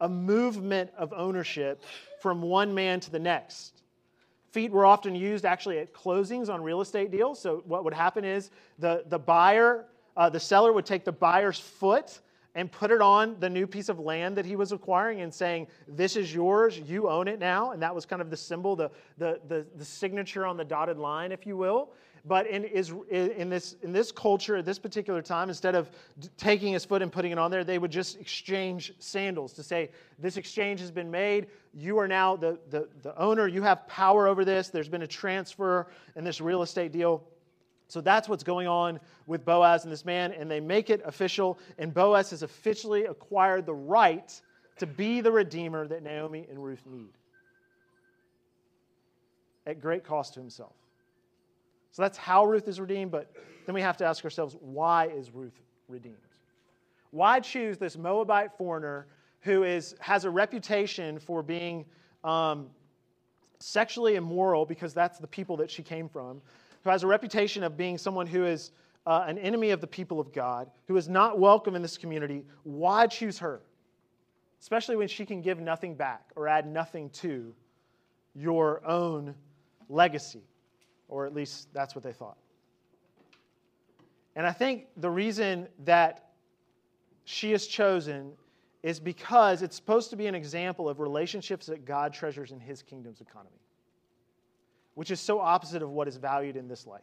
a 0.00 0.08
movement 0.08 0.90
of 0.96 1.12
ownership 1.12 1.82
from 2.20 2.42
one 2.42 2.74
man 2.74 3.00
to 3.00 3.10
the 3.10 3.18
next. 3.18 3.82
Feet 4.50 4.72
were 4.72 4.84
often 4.84 5.14
used 5.14 5.44
actually 5.44 5.78
at 5.78 5.94
closings 5.94 6.48
on 6.48 6.62
real 6.62 6.80
estate 6.80 7.10
deals. 7.10 7.40
So, 7.40 7.62
what 7.66 7.84
would 7.84 7.94
happen 7.94 8.24
is 8.24 8.50
the, 8.78 9.04
the 9.08 9.18
buyer, 9.18 9.86
uh, 10.16 10.28
the 10.28 10.40
seller 10.40 10.72
would 10.72 10.86
take 10.86 11.04
the 11.04 11.12
buyer's 11.12 11.58
foot 11.58 12.18
and 12.54 12.70
put 12.70 12.90
it 12.90 13.00
on 13.00 13.36
the 13.38 13.48
new 13.48 13.66
piece 13.66 13.88
of 13.88 13.98
land 13.98 14.36
that 14.36 14.44
he 14.44 14.56
was 14.56 14.72
acquiring 14.72 15.20
and 15.20 15.32
saying, 15.32 15.66
This 15.86 16.16
is 16.16 16.34
yours, 16.34 16.78
you 16.78 17.08
own 17.08 17.28
it 17.28 17.38
now. 17.38 17.70
And 17.72 17.82
that 17.82 17.94
was 17.94 18.04
kind 18.04 18.20
of 18.20 18.30
the 18.30 18.36
symbol, 18.36 18.74
the, 18.74 18.90
the, 19.18 19.40
the, 19.48 19.66
the 19.76 19.84
signature 19.84 20.44
on 20.46 20.56
the 20.56 20.64
dotted 20.64 20.98
line, 20.98 21.32
if 21.32 21.46
you 21.46 21.56
will. 21.56 21.90
But 22.26 22.46
in, 22.48 22.64
is, 22.64 22.92
in, 23.10 23.48
this, 23.48 23.76
in 23.82 23.92
this 23.92 24.12
culture 24.12 24.56
at 24.56 24.66
this 24.66 24.78
particular 24.78 25.22
time, 25.22 25.48
instead 25.48 25.74
of 25.74 25.90
taking 26.36 26.74
his 26.74 26.84
foot 26.84 27.00
and 27.00 27.10
putting 27.10 27.32
it 27.32 27.38
on 27.38 27.50
there, 27.50 27.64
they 27.64 27.78
would 27.78 27.90
just 27.90 28.20
exchange 28.20 28.92
sandals 28.98 29.52
to 29.54 29.62
say, 29.62 29.90
This 30.18 30.36
exchange 30.36 30.80
has 30.80 30.90
been 30.90 31.10
made. 31.10 31.46
You 31.72 31.98
are 31.98 32.08
now 32.08 32.36
the, 32.36 32.58
the, 32.68 32.88
the 33.02 33.18
owner. 33.18 33.46
You 33.46 33.62
have 33.62 33.86
power 33.86 34.26
over 34.26 34.44
this. 34.44 34.68
There's 34.68 34.88
been 34.88 35.02
a 35.02 35.06
transfer 35.06 35.86
in 36.16 36.24
this 36.24 36.40
real 36.40 36.62
estate 36.62 36.92
deal. 36.92 37.22
So 37.90 38.00
that's 38.00 38.28
what's 38.28 38.44
going 38.44 38.68
on 38.68 39.00
with 39.26 39.44
Boaz 39.44 39.82
and 39.82 39.92
this 39.92 40.04
man, 40.04 40.32
and 40.32 40.48
they 40.48 40.60
make 40.60 40.90
it 40.90 41.02
official, 41.04 41.58
and 41.76 41.92
Boaz 41.92 42.30
has 42.30 42.44
officially 42.44 43.06
acquired 43.06 43.66
the 43.66 43.74
right 43.74 44.40
to 44.78 44.86
be 44.86 45.20
the 45.20 45.32
redeemer 45.32 45.88
that 45.88 46.02
Naomi 46.02 46.46
and 46.48 46.62
Ruth 46.62 46.86
need 46.86 47.10
at 49.66 49.80
great 49.80 50.04
cost 50.04 50.34
to 50.34 50.40
himself. 50.40 50.72
So 51.90 52.02
that's 52.02 52.16
how 52.16 52.44
Ruth 52.44 52.68
is 52.68 52.78
redeemed, 52.78 53.10
but 53.10 53.32
then 53.66 53.74
we 53.74 53.80
have 53.80 53.96
to 53.96 54.04
ask 54.04 54.22
ourselves 54.24 54.56
why 54.60 55.08
is 55.08 55.32
Ruth 55.32 55.60
redeemed? 55.88 56.16
Why 57.10 57.40
choose 57.40 57.76
this 57.76 57.98
Moabite 57.98 58.56
foreigner 58.56 59.08
who 59.40 59.64
is, 59.64 59.96
has 59.98 60.24
a 60.24 60.30
reputation 60.30 61.18
for 61.18 61.42
being 61.42 61.84
um, 62.22 62.68
sexually 63.58 64.14
immoral 64.14 64.64
because 64.64 64.94
that's 64.94 65.18
the 65.18 65.26
people 65.26 65.56
that 65.56 65.70
she 65.70 65.82
came 65.82 66.08
from? 66.08 66.40
Who 66.82 66.90
has 66.90 67.02
a 67.02 67.06
reputation 67.06 67.62
of 67.62 67.76
being 67.76 67.98
someone 67.98 68.26
who 68.26 68.44
is 68.44 68.72
uh, 69.06 69.24
an 69.26 69.38
enemy 69.38 69.70
of 69.70 69.80
the 69.80 69.86
people 69.86 70.20
of 70.20 70.32
God, 70.32 70.70
who 70.86 70.96
is 70.96 71.08
not 71.08 71.38
welcome 71.38 71.74
in 71.74 71.82
this 71.82 71.96
community, 71.96 72.44
why 72.62 73.06
choose 73.06 73.38
her? 73.38 73.62
Especially 74.60 74.96
when 74.96 75.08
she 75.08 75.24
can 75.24 75.40
give 75.40 75.58
nothing 75.58 75.94
back 75.94 76.30
or 76.36 76.48
add 76.48 76.66
nothing 76.66 77.10
to 77.10 77.54
your 78.34 78.86
own 78.86 79.34
legacy. 79.88 80.42
Or 81.08 81.26
at 81.26 81.34
least 81.34 81.68
that's 81.72 81.94
what 81.94 82.04
they 82.04 82.12
thought. 82.12 82.36
And 84.36 84.46
I 84.46 84.52
think 84.52 84.86
the 84.96 85.10
reason 85.10 85.66
that 85.84 86.30
she 87.24 87.52
is 87.52 87.66
chosen 87.66 88.32
is 88.82 89.00
because 89.00 89.62
it's 89.62 89.76
supposed 89.76 90.10
to 90.10 90.16
be 90.16 90.26
an 90.26 90.34
example 90.34 90.88
of 90.88 91.00
relationships 91.00 91.66
that 91.66 91.84
God 91.84 92.14
treasures 92.14 92.52
in 92.52 92.60
his 92.60 92.82
kingdom's 92.82 93.20
economy 93.20 93.60
which 95.00 95.10
is 95.10 95.18
so 95.18 95.40
opposite 95.40 95.80
of 95.80 95.88
what 95.88 96.06
is 96.06 96.18
valued 96.18 96.56
in 96.56 96.68
this 96.68 96.86
life. 96.86 97.00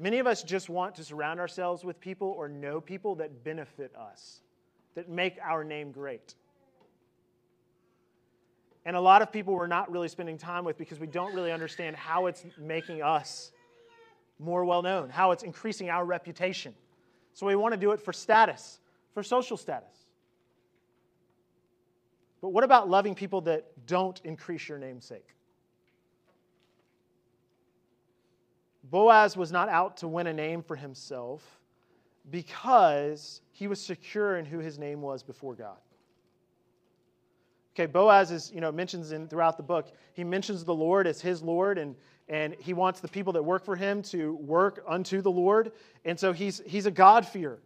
Many 0.00 0.18
of 0.18 0.26
us 0.26 0.42
just 0.42 0.68
want 0.68 0.96
to 0.96 1.04
surround 1.04 1.38
ourselves 1.38 1.84
with 1.84 2.00
people 2.00 2.26
or 2.36 2.48
know 2.48 2.80
people 2.80 3.14
that 3.14 3.44
benefit 3.44 3.94
us, 3.94 4.40
that 4.96 5.08
make 5.08 5.38
our 5.40 5.62
name 5.62 5.92
great. 5.92 6.34
And 8.84 8.96
a 8.96 9.00
lot 9.00 9.22
of 9.22 9.30
people 9.30 9.54
we're 9.54 9.68
not 9.68 9.92
really 9.92 10.08
spending 10.08 10.38
time 10.38 10.64
with 10.64 10.76
because 10.76 10.98
we 10.98 11.06
don't 11.06 11.32
really 11.36 11.52
understand 11.52 11.94
how 11.94 12.26
it's 12.26 12.44
making 12.58 13.00
us 13.00 13.52
more 14.40 14.64
well 14.64 14.82
known, 14.82 15.08
how 15.08 15.30
it's 15.30 15.44
increasing 15.44 15.90
our 15.90 16.04
reputation. 16.04 16.74
So 17.32 17.46
we 17.46 17.54
want 17.54 17.74
to 17.74 17.80
do 17.80 17.92
it 17.92 18.00
for 18.00 18.12
status, 18.12 18.80
for 19.14 19.22
social 19.22 19.56
status. 19.56 19.94
But 22.40 22.48
what 22.48 22.64
about 22.64 22.90
loving 22.90 23.14
people 23.14 23.42
that 23.42 23.86
don't 23.86 24.20
increase 24.24 24.68
your 24.68 24.78
namesake? 24.78 25.28
Boaz 28.90 29.36
was 29.36 29.52
not 29.52 29.68
out 29.68 29.98
to 29.98 30.08
win 30.08 30.26
a 30.26 30.32
name 30.32 30.62
for 30.62 30.76
himself 30.76 31.42
because 32.30 33.40
he 33.52 33.66
was 33.66 33.80
secure 33.80 34.36
in 34.36 34.44
who 34.44 34.58
his 34.58 34.78
name 34.78 35.00
was 35.00 35.22
before 35.22 35.54
God. 35.54 35.76
Okay, 37.74 37.86
Boaz 37.86 38.30
is, 38.30 38.50
you 38.52 38.60
know, 38.60 38.72
mentions 38.72 39.12
in 39.12 39.28
throughout 39.28 39.56
the 39.56 39.62
book, 39.62 39.92
he 40.12 40.24
mentions 40.24 40.64
the 40.64 40.74
Lord 40.74 41.06
as 41.06 41.20
his 41.20 41.42
Lord, 41.42 41.78
and, 41.78 41.94
and 42.28 42.54
he 42.58 42.72
wants 42.72 42.98
the 42.98 43.08
people 43.08 43.32
that 43.34 43.42
work 43.42 43.64
for 43.64 43.76
him 43.76 44.02
to 44.04 44.34
work 44.34 44.82
unto 44.88 45.22
the 45.22 45.30
Lord. 45.30 45.70
And 46.04 46.18
so 46.18 46.32
he's, 46.32 46.60
he's 46.66 46.86
a 46.86 46.90
God-fearer. 46.90 47.60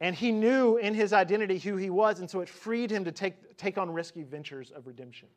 And 0.00 0.16
he 0.16 0.32
knew 0.32 0.78
in 0.78 0.94
his 0.94 1.12
identity 1.12 1.58
who 1.58 1.76
he 1.76 1.90
was, 1.90 2.18
and 2.18 2.28
so 2.28 2.40
it 2.40 2.48
freed 2.48 2.90
him 2.90 3.04
to 3.04 3.12
take, 3.12 3.56
take 3.56 3.78
on 3.78 3.90
risky 3.90 4.24
ventures 4.24 4.72
of 4.72 4.86
redemption. 4.86 5.28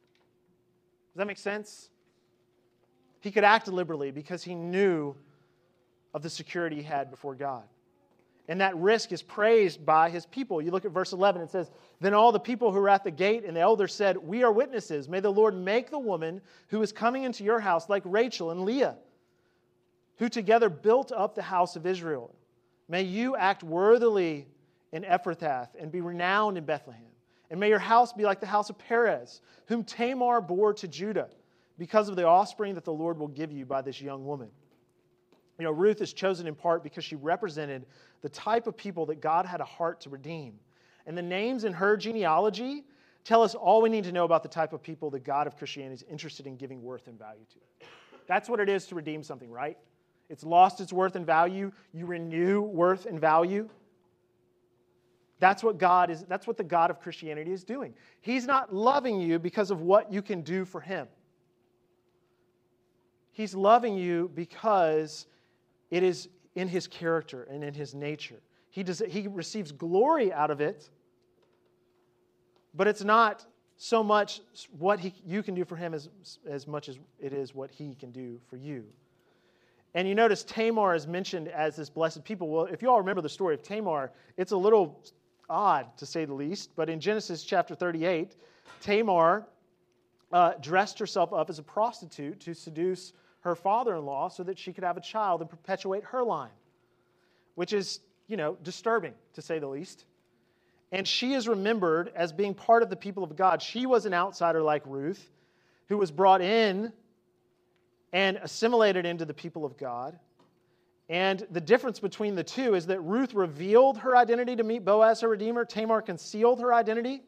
Does 1.13 1.19
that 1.19 1.27
make 1.27 1.37
sense? 1.37 1.89
He 3.19 3.31
could 3.31 3.43
act 3.43 3.67
liberally 3.67 4.11
because 4.11 4.43
he 4.43 4.55
knew 4.55 5.15
of 6.13 6.21
the 6.21 6.29
security 6.29 6.77
he 6.77 6.83
had 6.83 7.09
before 7.09 7.35
God. 7.35 7.63
And 8.49 8.61
that 8.61 8.77
risk 8.77 9.11
is 9.11 9.21
praised 9.21 9.85
by 9.85 10.09
his 10.09 10.25
people. 10.25 10.61
You 10.61 10.71
look 10.71 10.85
at 10.85 10.91
verse 10.91 11.11
11, 11.11 11.41
it 11.41 11.49
says, 11.49 11.69
Then 11.99 12.13
all 12.13 12.31
the 12.31 12.39
people 12.39 12.71
who 12.71 12.79
were 12.79 12.89
at 12.89 13.03
the 13.03 13.11
gate 13.11 13.43
and 13.43 13.55
the 13.55 13.59
elders 13.59 13.93
said, 13.93 14.17
We 14.17 14.43
are 14.43 14.51
witnesses. 14.51 15.09
May 15.09 15.19
the 15.19 15.31
Lord 15.31 15.53
make 15.53 15.89
the 15.89 15.99
woman 15.99 16.41
who 16.69 16.81
is 16.81 16.93
coming 16.93 17.23
into 17.23 17.43
your 17.43 17.59
house 17.59 17.89
like 17.89 18.03
Rachel 18.05 18.51
and 18.51 18.63
Leah, 18.63 18.95
who 20.17 20.29
together 20.29 20.69
built 20.69 21.11
up 21.11 21.35
the 21.35 21.41
house 21.41 21.75
of 21.75 21.85
Israel. 21.85 22.33
May 22.87 23.01
you 23.01 23.35
act 23.35 23.63
worthily 23.63 24.47
in 24.93 25.03
Ephrathah 25.03 25.67
and 25.77 25.91
be 25.91 25.99
renowned 25.99 26.57
in 26.57 26.63
Bethlehem. 26.63 27.03
And 27.49 27.59
may 27.59 27.67
your 27.69 27.79
house 27.79 28.13
be 28.13 28.23
like 28.23 28.39
the 28.39 28.47
house 28.47 28.69
of 28.69 28.77
Perez, 28.77 29.41
whom 29.67 29.83
Tamar 29.83 30.39
bore 30.41 30.73
to 30.75 30.87
Judah, 30.87 31.29
because 31.77 32.09
of 32.09 32.15
the 32.15 32.25
offspring 32.25 32.75
that 32.75 32.85
the 32.85 32.93
Lord 32.93 33.17
will 33.19 33.27
give 33.27 33.51
you 33.51 33.65
by 33.65 33.81
this 33.81 34.01
young 34.01 34.25
woman. 34.25 34.49
You 35.59 35.65
know, 35.65 35.71
Ruth 35.71 36.01
is 36.01 36.13
chosen 36.13 36.47
in 36.47 36.55
part 36.55 36.83
because 36.83 37.03
she 37.03 37.15
represented 37.15 37.85
the 38.21 38.29
type 38.29 38.67
of 38.67 38.77
people 38.77 39.05
that 39.07 39.21
God 39.21 39.45
had 39.45 39.61
a 39.61 39.65
heart 39.65 40.01
to 40.01 40.09
redeem. 40.09 40.53
And 41.05 41.17
the 41.17 41.21
names 41.21 41.63
in 41.63 41.73
her 41.73 41.97
genealogy 41.97 42.83
tell 43.23 43.41
us 43.41 43.55
all 43.55 43.81
we 43.81 43.89
need 43.89 44.03
to 44.03 44.11
know 44.11 44.25
about 44.25 44.43
the 44.43 44.49
type 44.49 44.73
of 44.73 44.83
people 44.83 45.09
the 45.09 45.19
God 45.19 45.47
of 45.47 45.57
Christianity 45.57 45.95
is 45.95 46.05
interested 46.09 46.47
in 46.47 46.57
giving 46.57 46.81
worth 46.81 47.07
and 47.07 47.17
value 47.17 47.45
to. 47.53 47.87
That's 48.27 48.49
what 48.49 48.59
it 48.59 48.69
is 48.69 48.85
to 48.87 48.95
redeem 48.95 49.23
something, 49.23 49.49
right? 49.49 49.77
It's 50.29 50.43
lost 50.43 50.81
its 50.81 50.91
worth 50.91 51.15
and 51.15 51.25
value. 51.25 51.71
You 51.93 52.05
renew 52.05 52.61
worth 52.61 53.05
and 53.05 53.19
value. 53.19 53.69
That's 55.39 55.63
what 55.63 55.77
God 55.77 56.09
is, 56.09 56.23
that's 56.23 56.47
what 56.47 56.57
the 56.57 56.63
God 56.63 56.89
of 56.89 56.99
Christianity 56.99 57.51
is 57.51 57.63
doing. 57.63 57.93
He's 58.21 58.45
not 58.45 58.73
loving 58.73 59.19
you 59.19 59.39
because 59.39 59.71
of 59.71 59.81
what 59.81 60.11
you 60.11 60.21
can 60.21 60.41
do 60.41 60.65
for 60.65 60.81
him. 60.81 61.07
He's 63.37 63.53
loving 63.53 63.95
you 63.95 64.31
because 64.33 65.27
it 65.91 66.01
is 66.01 66.27
in 66.55 66.67
his 66.67 66.87
character 66.87 67.43
and 67.43 67.63
in 67.63 67.71
his 67.71 67.93
nature. 67.93 68.41
He, 68.71 68.81
does, 68.81 69.03
he 69.07 69.27
receives 69.27 69.71
glory 69.71 70.33
out 70.33 70.49
of 70.49 70.59
it, 70.59 70.89
but 72.73 72.87
it's 72.87 73.03
not 73.03 73.45
so 73.75 74.03
much 74.03 74.41
what 74.79 74.99
he, 74.99 75.13
you 75.23 75.43
can 75.43 75.53
do 75.53 75.65
for 75.65 75.75
him 75.75 75.93
as, 75.93 76.09
as 76.49 76.65
much 76.65 76.89
as 76.89 76.97
it 77.19 77.31
is 77.31 77.53
what 77.53 77.69
he 77.69 77.93
can 77.93 78.09
do 78.09 78.39
for 78.49 78.57
you. 78.57 78.83
And 79.93 80.07
you 80.07 80.15
notice 80.15 80.43
Tamar 80.43 80.95
is 80.95 81.05
mentioned 81.05 81.47
as 81.47 81.75
this 81.75 81.91
blessed 81.91 82.23
people. 82.23 82.49
Well, 82.49 82.65
if 82.65 82.81
you 82.81 82.89
all 82.89 82.97
remember 82.97 83.21
the 83.21 83.29
story 83.29 83.53
of 83.53 83.61
Tamar, 83.61 84.11
it's 84.37 84.51
a 84.51 84.57
little 84.57 84.99
odd 85.47 85.95
to 85.97 86.07
say 86.07 86.25
the 86.25 86.33
least, 86.33 86.71
but 86.75 86.89
in 86.89 86.99
Genesis 86.99 87.43
chapter 87.43 87.75
38, 87.75 88.35
Tamar 88.81 89.45
uh, 90.31 90.53
dressed 90.59 90.97
herself 90.97 91.31
up 91.33 91.51
as 91.51 91.59
a 91.59 91.63
prostitute 91.63 92.39
to 92.39 92.55
seduce 92.55 93.13
her 93.47 93.55
father 93.55 93.95
in 93.95 94.05
law 94.05 94.29
so 94.29 94.43
that 94.43 94.59
she 94.59 94.71
could 94.73 94.83
have 94.83 94.97
a 94.97 95.01
child 95.01 95.41
and 95.41 95.49
perpetuate 95.49 96.03
her 96.03 96.23
line, 96.23 96.51
which 97.55 97.73
is, 97.73 97.99
you 98.27 98.37
know, 98.37 98.57
disturbing 98.63 99.13
to 99.33 99.41
say 99.41 99.57
the 99.59 99.67
least. 99.67 100.05
And 100.91 101.07
she 101.07 101.33
is 101.33 101.47
remembered 101.47 102.11
as 102.15 102.31
being 102.31 102.53
part 102.53 102.83
of 102.83 102.89
the 102.89 102.95
people 102.95 103.23
of 103.23 103.35
God. 103.35 103.61
She 103.61 103.85
was 103.85 104.05
an 104.05 104.13
outsider 104.13 104.61
like 104.61 104.83
Ruth, 104.85 105.29
who 105.89 105.97
was 105.97 106.11
brought 106.11 106.41
in 106.41 106.93
and 108.13 108.37
assimilated 108.37 109.05
into 109.05 109.25
the 109.25 109.33
people 109.33 109.65
of 109.65 109.77
God. 109.77 110.17
And 111.09 111.45
the 111.51 111.61
difference 111.61 111.99
between 111.99 112.35
the 112.35 112.43
two 112.43 112.75
is 112.75 112.87
that 112.87 112.99
Ruth 113.01 113.33
revealed 113.33 113.97
her 113.99 114.15
identity 114.15 114.55
to 114.57 114.63
meet 114.63 114.83
Boaz, 114.83 115.21
her 115.21 115.29
Redeemer. 115.29 115.65
Tamar 115.65 116.01
concealed 116.01 116.59
her 116.59 116.73
identity. 116.73 117.23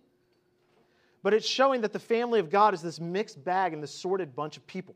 But 1.24 1.34
it's 1.34 1.48
showing 1.48 1.82
that 1.82 1.94
the 1.94 2.00
family 2.00 2.40
of 2.40 2.50
God 2.50 2.74
is 2.74 2.82
this 2.82 3.00
mixed 3.00 3.44
bag 3.44 3.74
and 3.74 3.84
this 3.84 3.92
sorted 3.92 4.36
bunch 4.36 4.58
of 4.58 4.66
people. 4.68 4.96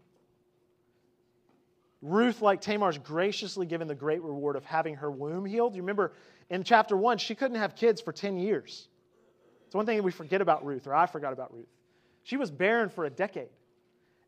Ruth, 2.04 2.42
like 2.42 2.60
Tamar, 2.60 2.90
is 2.90 2.98
graciously 2.98 3.66
given 3.66 3.88
the 3.88 3.96
great 3.96 4.22
reward 4.22 4.58
of 4.58 4.66
having 4.66 4.96
her 4.96 5.10
womb 5.10 5.46
healed. 5.46 5.74
You 5.74 5.82
remember 5.82 6.12
in 6.50 6.64
chapter 6.64 6.98
1, 6.98 7.18
she 7.18 7.34
couldn't 7.34 7.58
have 7.58 7.78
kids 7.78 8.02
for 8.02 8.12
10 8.12 8.38
years. 8.38 8.90
It's 9.66 9.74
one 9.74 9.86
thing 9.86 10.04
we 10.04 10.12
forget 10.12 10.42
about 10.42 10.66
Ruth, 10.66 10.86
or 10.86 10.94
I 10.94 11.06
forgot 11.06 11.32
about 11.32 11.54
Ruth. 11.54 11.70
She 12.24 12.36
was 12.36 12.52
barren 12.52 12.90
for 12.90 13.06
a 13.06 13.10
decade. 13.10 13.48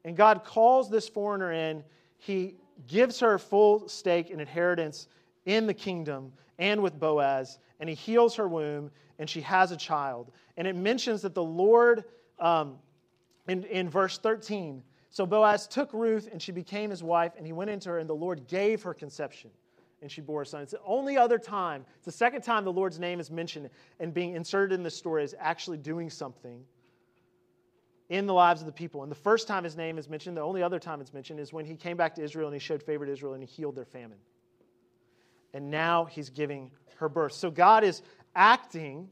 And 0.06 0.16
God 0.16 0.46
calls 0.46 0.90
this 0.90 1.10
foreigner 1.10 1.52
in. 1.52 1.84
He 2.18 2.56
gives 2.88 3.20
her 3.20 3.38
full 3.38 3.90
stake 3.90 4.30
and 4.30 4.40
inheritance 4.40 5.10
in 5.46 5.68
the 5.68 5.74
kingdom 5.74 6.32
and 6.58 6.82
with 6.82 6.98
Boaz, 6.98 7.60
and 7.82 7.90
he 7.90 7.96
heals 7.96 8.36
her 8.36 8.48
womb, 8.48 8.90
and 9.20 9.30
she 9.30 9.42
has 9.42 9.72
a 9.72 9.78
child. 9.78 10.32
And 10.56 10.66
it 10.66 10.78
mentions 10.78 11.24
that 11.24 11.36
the 11.36 11.44
Lord, 11.44 12.06
um, 12.40 12.78
in, 13.50 13.66
in 13.66 13.90
verse 13.90 14.18
13, 14.18 14.82
so 15.16 15.26
Boaz 15.26 15.66
took 15.66 15.94
Ruth, 15.94 16.28
and 16.30 16.42
she 16.42 16.52
became 16.52 16.90
his 16.90 17.02
wife, 17.02 17.32
and 17.38 17.46
he 17.46 17.54
went 17.54 17.70
into 17.70 17.88
her, 17.88 18.00
and 18.00 18.10
the 18.10 18.14
Lord 18.14 18.50
gave 18.50 18.84
her 18.84 18.94
conception, 18.94 19.50
and 20.02 20.12
she 20.12 20.20
bore 20.20 20.42
a 20.42 20.46
son. 20.46 20.62
It's 20.62 20.74
the 20.74 20.82
only 20.86 21.16
other 21.16 21.40
time, 21.40 21.86
it's 21.96 22.06
the 22.06 22.12
second 22.12 22.42
time 22.42 22.66
the 22.66 22.74
Lord's 22.74 23.00
name 23.00 23.22
is 23.22 23.32
mentioned 23.32 23.70
and 24.02 24.14
being 24.14 24.36
inserted 24.36 24.78
in 24.78 24.84
the 24.84 24.92
story 24.92 25.24
is 25.24 25.34
actually 25.40 25.78
doing 25.78 26.10
something 26.10 26.66
in 28.10 28.26
the 28.28 28.34
lives 28.34 28.60
of 28.60 28.66
the 28.66 28.74
people. 28.74 29.04
And 29.04 29.12
the 29.12 29.16
first 29.16 29.48
time 29.48 29.64
his 29.64 29.78
name 29.78 29.98
is 29.98 30.10
mentioned, 30.10 30.36
the 30.36 30.42
only 30.42 30.62
other 30.62 30.80
time 30.80 31.00
it's 31.00 31.14
mentioned, 31.14 31.40
is 31.40 31.54
when 31.54 31.64
he 31.64 31.78
came 31.78 31.96
back 31.96 32.14
to 32.16 32.22
Israel 32.22 32.50
and 32.50 32.54
he 32.54 32.60
showed 32.60 32.84
favor 32.84 33.06
to 33.06 33.12
Israel 33.14 33.36
and 33.36 33.42
he 33.42 33.48
healed 33.48 33.78
their 33.78 33.86
famine. 33.86 34.20
And 35.54 35.72
now 35.72 36.04
he's 36.04 36.30
giving 36.30 36.72
her 36.98 37.08
birth. 37.08 37.32
So 37.32 37.50
God 37.50 37.86
is 37.86 38.02
acting 38.36 39.08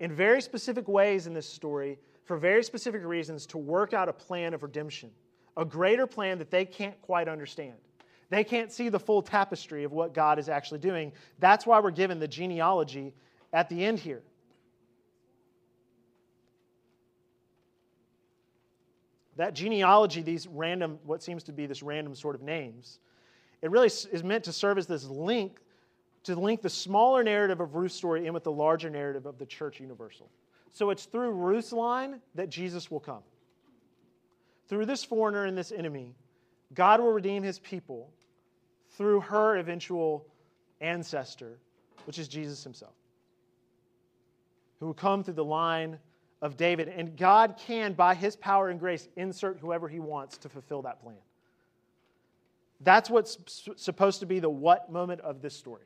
in 0.00 0.14
very 0.14 0.40
specific 0.40 0.88
ways 0.88 1.26
in 1.26 1.34
this 1.34 1.46
story 1.46 1.98
for 2.24 2.38
very 2.38 2.64
specific 2.64 3.04
reasons 3.04 3.44
to 3.48 3.58
work 3.58 3.92
out 3.92 4.08
a 4.08 4.14
plan 4.14 4.54
of 4.54 4.62
redemption 4.62 5.10
a 5.56 5.64
greater 5.64 6.06
plan 6.06 6.38
that 6.38 6.50
they 6.50 6.64
can't 6.64 7.00
quite 7.02 7.28
understand. 7.28 7.74
They 8.28 8.44
can't 8.44 8.72
see 8.72 8.88
the 8.88 8.98
full 8.98 9.22
tapestry 9.22 9.84
of 9.84 9.92
what 9.92 10.12
God 10.12 10.38
is 10.38 10.48
actually 10.48 10.80
doing. 10.80 11.12
That's 11.38 11.66
why 11.66 11.80
we're 11.80 11.92
given 11.92 12.18
the 12.18 12.28
genealogy 12.28 13.14
at 13.52 13.68
the 13.68 13.84
end 13.84 13.98
here. 13.98 14.22
That 19.36 19.54
genealogy, 19.54 20.22
these 20.22 20.46
random, 20.46 20.98
what 21.04 21.22
seems 21.22 21.42
to 21.44 21.52
be 21.52 21.66
this 21.66 21.82
random 21.82 22.14
sort 22.14 22.34
of 22.34 22.42
names, 22.42 22.98
it 23.62 23.70
really 23.70 23.86
is 23.86 24.24
meant 24.24 24.44
to 24.44 24.52
serve 24.52 24.78
as 24.78 24.86
this 24.86 25.04
link 25.04 25.58
to 26.24 26.34
link 26.34 26.60
the 26.60 26.68
smaller 26.68 27.22
narrative 27.22 27.60
of 27.60 27.76
Ruth's 27.76 27.94
story 27.94 28.26
in 28.26 28.34
with 28.34 28.42
the 28.42 28.50
larger 28.50 28.90
narrative 28.90 29.26
of 29.26 29.38
the 29.38 29.46
church 29.46 29.78
universal. 29.78 30.28
So 30.72 30.90
it's 30.90 31.04
through 31.04 31.30
Ruth's 31.30 31.72
line 31.72 32.20
that 32.34 32.48
Jesus 32.48 32.90
will 32.90 32.98
come 32.98 33.22
through 34.68 34.86
this 34.86 35.04
foreigner 35.04 35.44
and 35.44 35.56
this 35.56 35.72
enemy, 35.72 36.14
God 36.74 37.00
will 37.00 37.12
redeem 37.12 37.42
his 37.42 37.58
people 37.58 38.10
through 38.96 39.20
her 39.20 39.56
eventual 39.56 40.26
ancestor, 40.80 41.58
which 42.06 42.18
is 42.18 42.28
Jesus 42.28 42.64
himself, 42.64 42.94
who 44.80 44.86
will 44.86 44.94
come 44.94 45.22
through 45.22 45.34
the 45.34 45.44
line 45.44 45.98
of 46.42 46.56
David. 46.56 46.88
And 46.88 47.16
God 47.16 47.56
can, 47.58 47.92
by 47.92 48.14
his 48.14 48.36
power 48.36 48.68
and 48.68 48.78
grace, 48.78 49.08
insert 49.16 49.58
whoever 49.60 49.88
he 49.88 50.00
wants 50.00 50.38
to 50.38 50.48
fulfill 50.48 50.82
that 50.82 51.00
plan. 51.02 51.16
That's 52.80 53.08
what's 53.08 53.38
supposed 53.76 54.20
to 54.20 54.26
be 54.26 54.38
the 54.38 54.50
what 54.50 54.92
moment 54.92 55.20
of 55.22 55.40
this 55.40 55.54
story. 55.56 55.84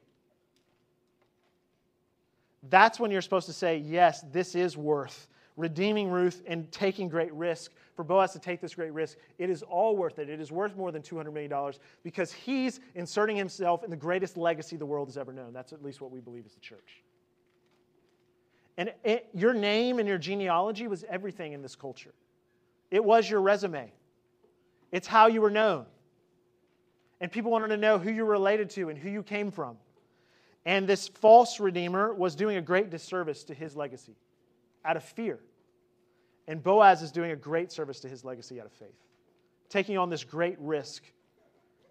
That's 2.69 2.99
when 2.99 3.11
you're 3.11 3.23
supposed 3.23 3.47
to 3.47 3.53
say, 3.53 3.79
yes, 3.79 4.25
this 4.33 4.55
is 4.55 4.77
worth 4.77 5.29
redeeming 5.57 6.11
Ruth 6.11 6.43
and 6.47 6.71
taking 6.73 7.09
great 7.09 7.33
risk, 7.33 7.73
for 8.01 8.05
Boaz 8.05 8.33
to 8.33 8.39
take 8.39 8.63
this 8.63 8.75
great 8.75 8.95
risk, 8.95 9.19
it 9.39 9.51
is 9.51 9.63
all 9.63 9.95
worth 9.95 10.19
it. 10.19 10.31
It 10.31 10.41
is 10.41 10.51
worth 10.51 10.75
more 10.75 10.91
than 10.91 11.03
$200 11.03 11.35
million 11.35 11.53
because 12.03 12.33
he's 12.33 12.81
inserting 12.95 13.37
himself 13.37 13.85
in 13.85 13.91
the 13.91 13.97
greatest 13.97 14.39
legacy 14.39 14.77
the 14.77 14.87
world 14.87 15.09
has 15.09 15.19
ever 15.19 15.35
known. 15.35 15.53
That's 15.53 15.75
at 15.75 15.83
least 15.85 16.01
what 16.01 16.11
we 16.11 16.19
believe 16.19 16.47
as 16.47 16.55
the 16.55 16.61
church. 16.61 17.03
And 18.79 18.95
it, 19.05 19.29
your 19.35 19.53
name 19.53 19.99
and 19.99 20.09
your 20.09 20.17
genealogy 20.17 20.87
was 20.87 21.05
everything 21.11 21.53
in 21.53 21.61
this 21.61 21.77
culture. 21.77 22.15
It 22.91 23.05
was 23.05 23.29
your 23.29 23.43
resume, 23.43 23.93
it's 24.93 25.07
how 25.07 25.27
you 25.27 25.43
were 25.43 25.51
known. 25.51 25.85
And 27.21 27.31
people 27.31 27.51
wanted 27.51 27.69
to 27.69 27.77
know 27.77 27.99
who 27.99 28.11
you 28.11 28.25
were 28.25 28.33
related 28.33 28.71
to 28.71 28.89
and 28.89 28.99
who 28.99 29.11
you 29.11 29.23
came 29.23 29.51
from. 29.51 29.77
And 30.65 30.89
this 30.89 31.09
false 31.09 31.61
redeemer 31.61 32.15
was 32.15 32.35
doing 32.35 32.57
a 32.57 32.63
great 32.63 32.89
disservice 32.89 33.45
to 33.45 33.53
his 33.53 33.77
legacy 33.77 34.17
out 34.85 34.97
of 34.97 35.05
fear. 35.05 35.38
And 36.49 36.62
Boaz 36.62 37.03
is 37.03 37.12
doing 37.12 37.31
a 37.31 37.37
great 37.37 37.71
service 37.71 38.01
to 38.01 38.09
his 38.09 38.25
legacy 38.25 38.61
out 38.61 38.66
of 38.66 38.73
faith, 38.73 38.99
taking 39.69 39.99
on 39.99 40.11
this 40.11 40.25
great 40.25 40.57
risk 40.59 41.05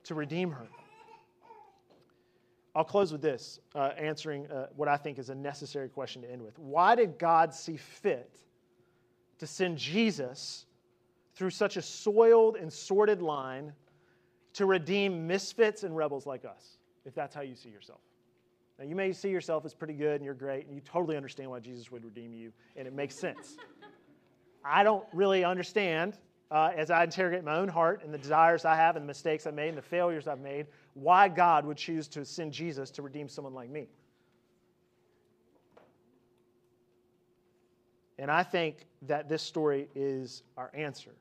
to 0.03 0.15
redeem 0.15 0.51
her. 0.51 0.67
I'll 2.75 2.83
close 2.83 3.11
with 3.11 3.21
this, 3.21 3.59
uh, 3.75 3.91
answering 3.97 4.49
uh, 4.49 4.67
what 4.75 4.87
I 4.87 4.97
think 4.97 5.17
is 5.17 5.29
a 5.29 5.35
necessary 5.35 5.89
question 5.89 6.21
to 6.21 6.31
end 6.31 6.41
with. 6.41 6.57
Why 6.59 6.95
did 6.95 7.17
God 7.17 7.53
see 7.53 7.77
fit 7.77 8.37
to 9.39 9.47
send 9.47 9.77
Jesus 9.77 10.65
through 11.35 11.49
such 11.49 11.77
a 11.77 11.81
soiled 11.81 12.57
and 12.57 12.71
sordid 12.71 13.21
line 13.21 13.73
to 14.53 14.65
redeem 14.65 15.25
misfits 15.25 15.83
and 15.83 15.95
rebels 15.95 16.25
like 16.25 16.45
us, 16.45 16.77
if 17.05 17.15
that's 17.15 17.33
how 17.33 17.41
you 17.41 17.55
see 17.55 17.69
yourself? 17.69 18.01
Now, 18.79 18.85
you 18.85 18.95
may 18.95 19.11
see 19.11 19.29
yourself 19.29 19.65
as 19.65 19.73
pretty 19.73 19.93
good 19.93 20.15
and 20.15 20.23
you're 20.23 20.33
great, 20.33 20.65
and 20.65 20.73
you 20.73 20.81
totally 20.81 21.17
understand 21.17 21.51
why 21.51 21.59
Jesus 21.59 21.91
would 21.91 22.05
redeem 22.05 22.33
you, 22.33 22.53
and 22.77 22.87
it 22.87 22.93
makes 22.93 23.19
sense. 23.19 23.57
I 24.63 24.83
don't 24.83 25.05
really 25.13 25.43
understand 25.43 26.17
uh, 26.49 26.71
as 26.75 26.89
I 26.89 27.03
interrogate 27.03 27.43
my 27.43 27.57
own 27.57 27.67
heart 27.67 28.01
and 28.03 28.13
the 28.13 28.17
desires 28.17 28.65
I 28.65 28.75
have 28.75 28.95
and 28.95 29.03
the 29.03 29.07
mistakes 29.07 29.45
I 29.45 29.51
made 29.51 29.69
and 29.69 29.77
the 29.77 29.81
failures 29.81 30.27
I've 30.27 30.39
made, 30.39 30.67
why 30.93 31.27
God 31.27 31.65
would 31.65 31.77
choose 31.77 32.07
to 32.09 32.23
send 32.23 32.53
Jesus 32.53 32.89
to 32.91 33.01
redeem 33.01 33.27
someone 33.27 33.53
like 33.53 33.69
me. 33.69 33.87
And 38.17 38.31
I 38.31 38.43
think 38.43 38.85
that 39.03 39.29
this 39.29 39.41
story 39.41 39.87
is 39.95 40.43
our 40.57 40.71
answer. 40.73 41.11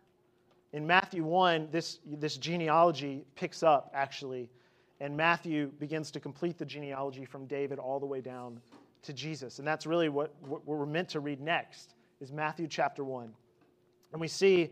In 0.72 0.86
Matthew 0.86 1.24
1, 1.24 1.68
this, 1.70 2.00
this 2.06 2.36
genealogy 2.36 3.24
picks 3.36 3.62
up 3.62 3.90
actually, 3.94 4.50
and 5.00 5.16
Matthew 5.16 5.68
begins 5.78 6.10
to 6.12 6.20
complete 6.20 6.58
the 6.58 6.64
genealogy 6.64 7.24
from 7.24 7.46
David 7.46 7.78
all 7.78 8.00
the 8.00 8.06
way 8.06 8.20
down 8.20 8.60
to 9.02 9.12
Jesus. 9.12 9.58
And 9.58 9.66
that's 9.66 9.86
really 9.86 10.08
what, 10.08 10.34
what 10.42 10.66
we're 10.66 10.86
meant 10.86 11.08
to 11.10 11.20
read 11.20 11.40
next, 11.40 11.94
is 12.20 12.32
Matthew 12.32 12.66
chapter 12.66 13.04
1. 13.04 13.32
And 14.12 14.20
we 14.20 14.28
see 14.28 14.70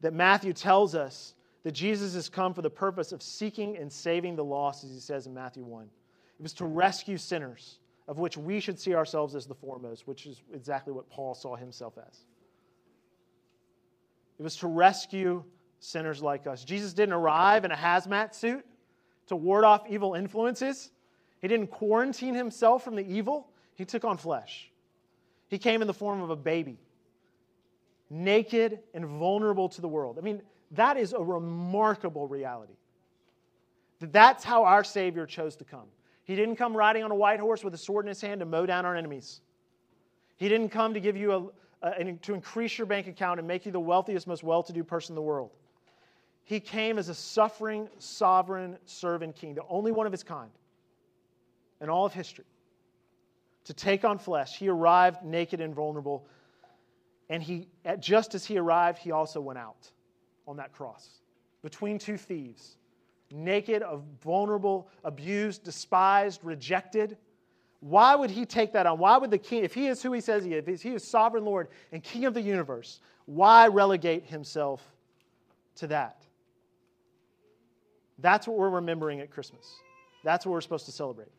that 0.00 0.14
Matthew 0.14 0.52
tells 0.52 0.94
us 0.94 1.34
that 1.62 1.72
Jesus 1.72 2.14
has 2.14 2.28
come 2.30 2.54
for 2.54 2.62
the 2.62 2.70
purpose 2.70 3.12
of 3.12 3.22
seeking 3.22 3.76
and 3.76 3.92
saving 3.92 4.34
the 4.34 4.44
lost, 4.44 4.82
as 4.84 4.90
he 4.90 5.00
says 5.00 5.26
in 5.26 5.34
Matthew 5.34 5.64
1. 5.64 5.84
It 5.84 6.42
was 6.42 6.54
to 6.54 6.64
rescue 6.64 7.18
sinners, 7.18 7.80
of 8.08 8.18
which 8.18 8.38
we 8.38 8.60
should 8.60 8.80
see 8.80 8.94
ourselves 8.94 9.34
as 9.34 9.46
the 9.46 9.54
foremost, 9.54 10.06
which 10.06 10.24
is 10.24 10.40
exactly 10.54 10.94
what 10.94 11.10
Paul 11.10 11.34
saw 11.34 11.54
himself 11.54 11.98
as. 11.98 12.20
It 14.38 14.42
was 14.42 14.56
to 14.56 14.68
rescue 14.68 15.44
sinners 15.80 16.22
like 16.22 16.46
us. 16.46 16.64
Jesus 16.64 16.94
didn't 16.94 17.12
arrive 17.12 17.66
in 17.66 17.72
a 17.72 17.76
hazmat 17.76 18.34
suit 18.34 18.64
to 19.30 19.36
ward 19.36 19.64
off 19.64 19.84
evil 19.88 20.14
influences, 20.14 20.90
he 21.40 21.48
didn't 21.48 21.68
quarantine 21.68 22.34
himself 22.34 22.84
from 22.84 22.96
the 22.96 23.06
evil, 23.06 23.48
he 23.74 23.84
took 23.84 24.04
on 24.04 24.18
flesh. 24.18 24.70
He 25.48 25.58
came 25.58 25.80
in 25.80 25.86
the 25.86 25.94
form 25.94 26.20
of 26.20 26.30
a 26.30 26.36
baby 26.36 26.78
naked 28.10 28.80
and 28.92 29.06
vulnerable 29.06 29.68
to 29.68 29.80
the 29.80 29.88
world. 29.88 30.18
I 30.18 30.22
mean, 30.22 30.42
that 30.72 30.96
is 30.96 31.12
a 31.12 31.22
remarkable 31.22 32.26
reality. 32.26 32.74
That's 34.00 34.42
how 34.42 34.64
our 34.64 34.82
Savior 34.82 35.26
chose 35.26 35.54
to 35.56 35.64
come. 35.64 35.86
He 36.24 36.34
didn't 36.34 36.56
come 36.56 36.76
riding 36.76 37.04
on 37.04 37.12
a 37.12 37.14
white 37.14 37.38
horse 37.38 37.62
with 37.62 37.72
a 37.72 37.78
sword 37.78 38.04
in 38.04 38.08
his 38.08 38.20
hand 38.20 38.40
to 38.40 38.46
mow 38.46 38.66
down 38.66 38.84
our 38.84 38.96
enemies. 38.96 39.40
He 40.38 40.48
didn't 40.48 40.70
come 40.70 40.94
to 40.94 41.00
give 41.00 41.16
you 41.16 41.52
a, 41.82 41.88
a 41.88 42.12
to 42.22 42.34
increase 42.34 42.76
your 42.78 42.86
bank 42.86 43.06
account 43.06 43.38
and 43.38 43.46
make 43.46 43.64
you 43.64 43.70
the 43.70 43.78
wealthiest, 43.78 44.26
most 44.26 44.42
well 44.42 44.64
to 44.64 44.72
do 44.72 44.82
person 44.82 45.12
in 45.12 45.14
the 45.14 45.22
world. 45.22 45.50
He 46.50 46.58
came 46.58 46.98
as 46.98 47.08
a 47.08 47.14
suffering, 47.14 47.88
sovereign 47.98 48.76
servant 48.84 49.36
king, 49.36 49.54
the 49.54 49.62
only 49.68 49.92
one 49.92 50.04
of 50.06 50.10
his 50.10 50.24
kind 50.24 50.50
in 51.80 51.88
all 51.88 52.04
of 52.04 52.12
history, 52.12 52.44
to 53.66 53.72
take 53.72 54.04
on 54.04 54.18
flesh. 54.18 54.58
He 54.58 54.68
arrived 54.68 55.22
naked 55.22 55.60
and 55.60 55.72
vulnerable 55.72 56.26
and 57.28 57.40
he, 57.40 57.68
just 58.00 58.34
as 58.34 58.44
he 58.44 58.58
arrived, 58.58 58.98
he 58.98 59.12
also 59.12 59.40
went 59.40 59.60
out 59.60 59.92
on 60.48 60.56
that 60.56 60.72
cross 60.72 61.20
between 61.62 62.00
two 62.00 62.16
thieves, 62.16 62.78
naked, 63.30 63.84
vulnerable, 64.20 64.88
abused, 65.04 65.62
despised, 65.62 66.40
rejected. 66.42 67.16
Why 67.78 68.16
would 68.16 68.30
he 68.30 68.44
take 68.44 68.72
that 68.72 68.86
on? 68.86 68.98
Why 68.98 69.18
would 69.18 69.30
the 69.30 69.38
king, 69.38 69.62
if 69.62 69.72
he 69.72 69.86
is 69.86 70.02
who 70.02 70.12
he 70.12 70.20
says 70.20 70.42
he 70.42 70.54
is, 70.54 70.66
if 70.66 70.82
he 70.82 70.94
is 70.94 71.06
sovereign 71.06 71.44
Lord 71.44 71.68
and 71.92 72.02
king 72.02 72.24
of 72.24 72.34
the 72.34 72.42
universe, 72.42 72.98
why 73.26 73.68
relegate 73.68 74.24
himself 74.24 74.82
to 75.76 75.86
that? 75.86 76.26
That's 78.20 78.46
what 78.46 78.56
we're 78.56 78.70
remembering 78.70 79.20
at 79.20 79.30
Christmas. 79.30 79.76
That's 80.24 80.44
what 80.44 80.52
we're 80.52 80.60
supposed 80.60 80.86
to 80.86 80.92
celebrate. 80.92 81.30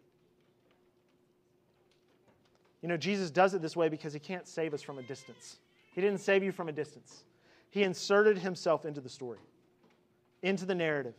You 2.82 2.90
know, 2.90 2.98
Jesus 2.98 3.30
does 3.30 3.54
it 3.54 3.62
this 3.62 3.76
way 3.76 3.90
because 3.90 4.14
he 4.14 4.20
can't 4.20 4.48
save 4.48 4.74
us 4.74 4.82
from 4.82 4.98
a 4.98 5.04
distance. 5.04 5.58
He 5.94 6.02
didn't 6.02 6.20
save 6.20 6.44
you 6.44 6.52
from 6.52 6.68
a 6.68 6.72
distance. 6.72 7.24
He 7.70 7.84
inserted 7.84 8.38
himself 8.38 8.86
into 8.86 9.02
the 9.02 9.10
story, 9.10 9.38
into 10.42 10.66
the 10.66 10.76
narrative, 10.76 11.14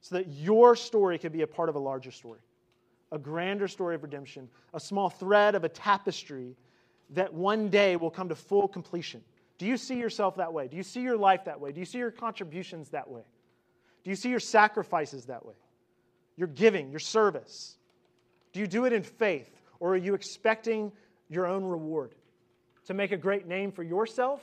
so 0.00 0.16
that 0.16 0.28
your 0.28 0.74
story 0.74 1.18
could 1.18 1.32
be 1.32 1.42
a 1.42 1.46
part 1.46 1.68
of 1.68 1.76
a 1.76 1.78
larger 1.78 2.10
story, 2.10 2.40
a 3.12 3.18
grander 3.18 3.68
story 3.68 3.94
of 3.94 4.02
redemption, 4.02 4.48
a 4.72 4.80
small 4.80 5.10
thread 5.10 5.54
of 5.54 5.64
a 5.64 5.68
tapestry 5.68 6.56
that 7.10 7.32
one 7.32 7.68
day 7.68 7.96
will 7.96 8.10
come 8.10 8.28
to 8.28 8.34
full 8.34 8.66
completion. 8.66 9.22
Do 9.58 9.66
you 9.66 9.76
see 9.76 9.98
yourself 9.98 10.36
that 10.36 10.52
way? 10.52 10.66
Do 10.66 10.76
you 10.76 10.82
see 10.82 11.02
your 11.02 11.16
life 11.16 11.44
that 11.44 11.60
way? 11.60 11.70
Do 11.70 11.78
you 11.78 11.86
see 11.86 11.98
your 11.98 12.10
contributions 12.10 12.88
that 12.88 13.08
way? 13.08 13.22
Do 14.04 14.10
you 14.10 14.16
see 14.16 14.30
your 14.30 14.40
sacrifices 14.40 15.26
that 15.26 15.44
way? 15.46 15.54
Your 16.36 16.48
giving, 16.48 16.90
your 16.90 17.00
service? 17.00 17.76
Do 18.52 18.60
you 18.60 18.66
do 18.66 18.84
it 18.84 18.92
in 18.92 19.02
faith, 19.02 19.50
or 19.80 19.94
are 19.94 19.98
you 19.98 20.14
expecting 20.14 20.92
your 21.28 21.46
own 21.46 21.64
reward? 21.64 22.14
to 22.86 22.94
make 22.94 23.12
a 23.12 23.16
great 23.16 23.46
name 23.46 23.72
for 23.72 23.82
yourself 23.82 24.42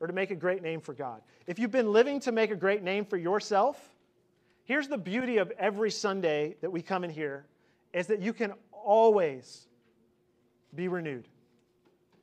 or 0.00 0.06
to 0.06 0.12
make 0.12 0.30
a 0.30 0.34
great 0.34 0.62
name 0.62 0.80
for 0.80 0.92
God. 0.92 1.22
If 1.46 1.58
you've 1.58 1.70
been 1.70 1.92
living 1.92 2.20
to 2.20 2.32
make 2.32 2.50
a 2.50 2.56
great 2.56 2.82
name 2.82 3.04
for 3.04 3.16
yourself, 3.16 3.78
here's 4.64 4.88
the 4.88 4.98
beauty 4.98 5.38
of 5.38 5.50
every 5.58 5.90
Sunday 5.90 6.56
that 6.60 6.70
we 6.70 6.82
come 6.82 7.04
in 7.04 7.10
here 7.10 7.46
is 7.92 8.08
that 8.08 8.20
you 8.20 8.32
can 8.32 8.52
always 8.72 9.66
be 10.74 10.88
renewed. 10.88 11.28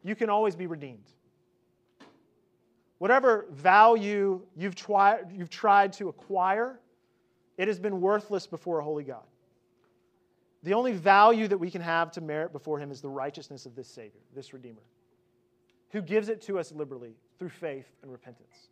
You 0.04 0.16
can 0.16 0.30
always 0.30 0.56
be 0.56 0.68
redeemed. 0.68 1.10
Whatever 2.98 3.46
value 3.52 4.42
you've, 4.56 4.76
twi- 4.76 5.22
you've 5.32 5.50
tried 5.50 5.94
to 5.94 6.10
acquire, 6.10 6.80
it 7.58 7.68
has 7.68 7.80
been 7.80 8.02
worthless 8.02 8.48
before 8.48 8.80
a 8.80 8.84
holy 8.84 9.04
God. 9.04 9.24
The 10.64 10.74
only 10.74 10.94
value 10.94 11.48
that 11.48 11.58
we 11.58 11.70
can 11.70 11.82
have 11.82 12.12
to 12.14 12.22
merit 12.22 12.52
before 12.52 12.80
Him 12.80 12.92
is 12.92 13.02
the 13.02 13.10
righteousness 13.10 13.66
of 13.66 13.76
this 13.76 13.88
Savior, 13.88 14.22
this 14.34 14.54
Redeemer 14.54 14.82
who 15.96 16.02
gives 16.02 16.28
it 16.28 16.42
to 16.42 16.60
us 16.60 16.74
liberally 16.74 17.16
through 17.40 17.48
faith 17.48 17.88
and 18.02 18.12
repentance. 18.12 18.68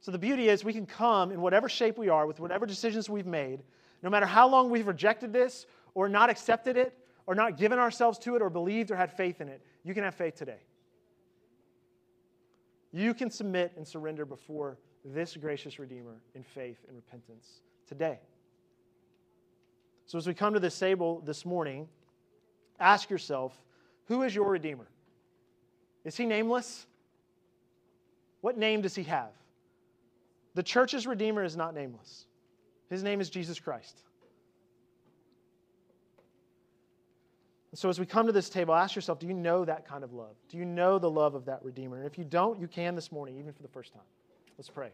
So 0.00 0.10
the 0.10 0.18
beauty 0.18 0.48
is 0.48 0.64
we 0.64 0.72
can 0.72 0.84
come 0.84 1.30
in 1.30 1.40
whatever 1.40 1.68
shape 1.68 1.96
we 1.96 2.08
are, 2.08 2.26
with 2.26 2.40
whatever 2.40 2.66
decisions 2.66 3.08
we've 3.08 3.26
made, 3.26 3.62
no 4.02 4.10
matter 4.10 4.26
how 4.26 4.48
long 4.48 4.68
we've 4.68 4.88
rejected 4.88 5.32
this 5.32 5.66
or 5.94 6.08
not 6.08 6.28
accepted 6.28 6.76
it 6.76 6.98
or 7.26 7.36
not 7.36 7.56
given 7.56 7.78
ourselves 7.78 8.18
to 8.18 8.34
it 8.34 8.42
or 8.42 8.50
believed 8.50 8.90
or 8.90 8.96
had 8.96 9.12
faith 9.12 9.40
in 9.40 9.48
it, 9.48 9.62
you 9.84 9.94
can 9.94 10.02
have 10.02 10.16
faith 10.16 10.34
today. 10.34 10.58
You 12.92 13.14
can 13.14 13.30
submit 13.30 13.72
and 13.76 13.86
surrender 13.86 14.24
before 14.24 14.78
this 15.04 15.36
gracious 15.36 15.78
Redeemer 15.78 16.16
in 16.34 16.42
faith 16.42 16.78
and 16.88 16.96
repentance 16.96 17.60
today. 17.86 18.18
So, 20.06 20.18
as 20.18 20.26
we 20.26 20.34
come 20.34 20.54
to 20.54 20.60
this 20.60 20.78
table 20.78 21.20
this 21.24 21.44
morning, 21.44 21.88
ask 22.78 23.10
yourself 23.10 23.52
who 24.06 24.22
is 24.22 24.34
your 24.34 24.50
Redeemer? 24.50 24.86
Is 26.04 26.16
he 26.16 26.26
nameless? 26.26 26.86
What 28.40 28.56
name 28.56 28.82
does 28.82 28.94
he 28.94 29.02
have? 29.04 29.30
The 30.54 30.62
church's 30.62 31.06
Redeemer 31.06 31.42
is 31.42 31.56
not 31.56 31.74
nameless. 31.74 32.26
His 32.88 33.02
name 33.02 33.20
is 33.20 33.28
Jesus 33.28 33.58
Christ. 33.58 33.98
And 37.55 37.55
so, 37.74 37.88
as 37.88 37.98
we 37.98 38.06
come 38.06 38.26
to 38.26 38.32
this 38.32 38.48
table, 38.48 38.74
ask 38.74 38.94
yourself 38.94 39.18
do 39.18 39.26
you 39.26 39.34
know 39.34 39.64
that 39.64 39.86
kind 39.86 40.04
of 40.04 40.12
love? 40.12 40.36
Do 40.48 40.56
you 40.56 40.64
know 40.64 40.98
the 40.98 41.10
love 41.10 41.34
of 41.34 41.44
that 41.46 41.64
Redeemer? 41.64 41.96
And 41.96 42.06
if 42.06 42.16
you 42.16 42.24
don't, 42.24 42.60
you 42.60 42.68
can 42.68 42.94
this 42.94 43.10
morning, 43.10 43.36
even 43.38 43.52
for 43.52 43.62
the 43.62 43.68
first 43.68 43.92
time. 43.92 44.02
Let's 44.56 44.70
pray. 44.70 44.90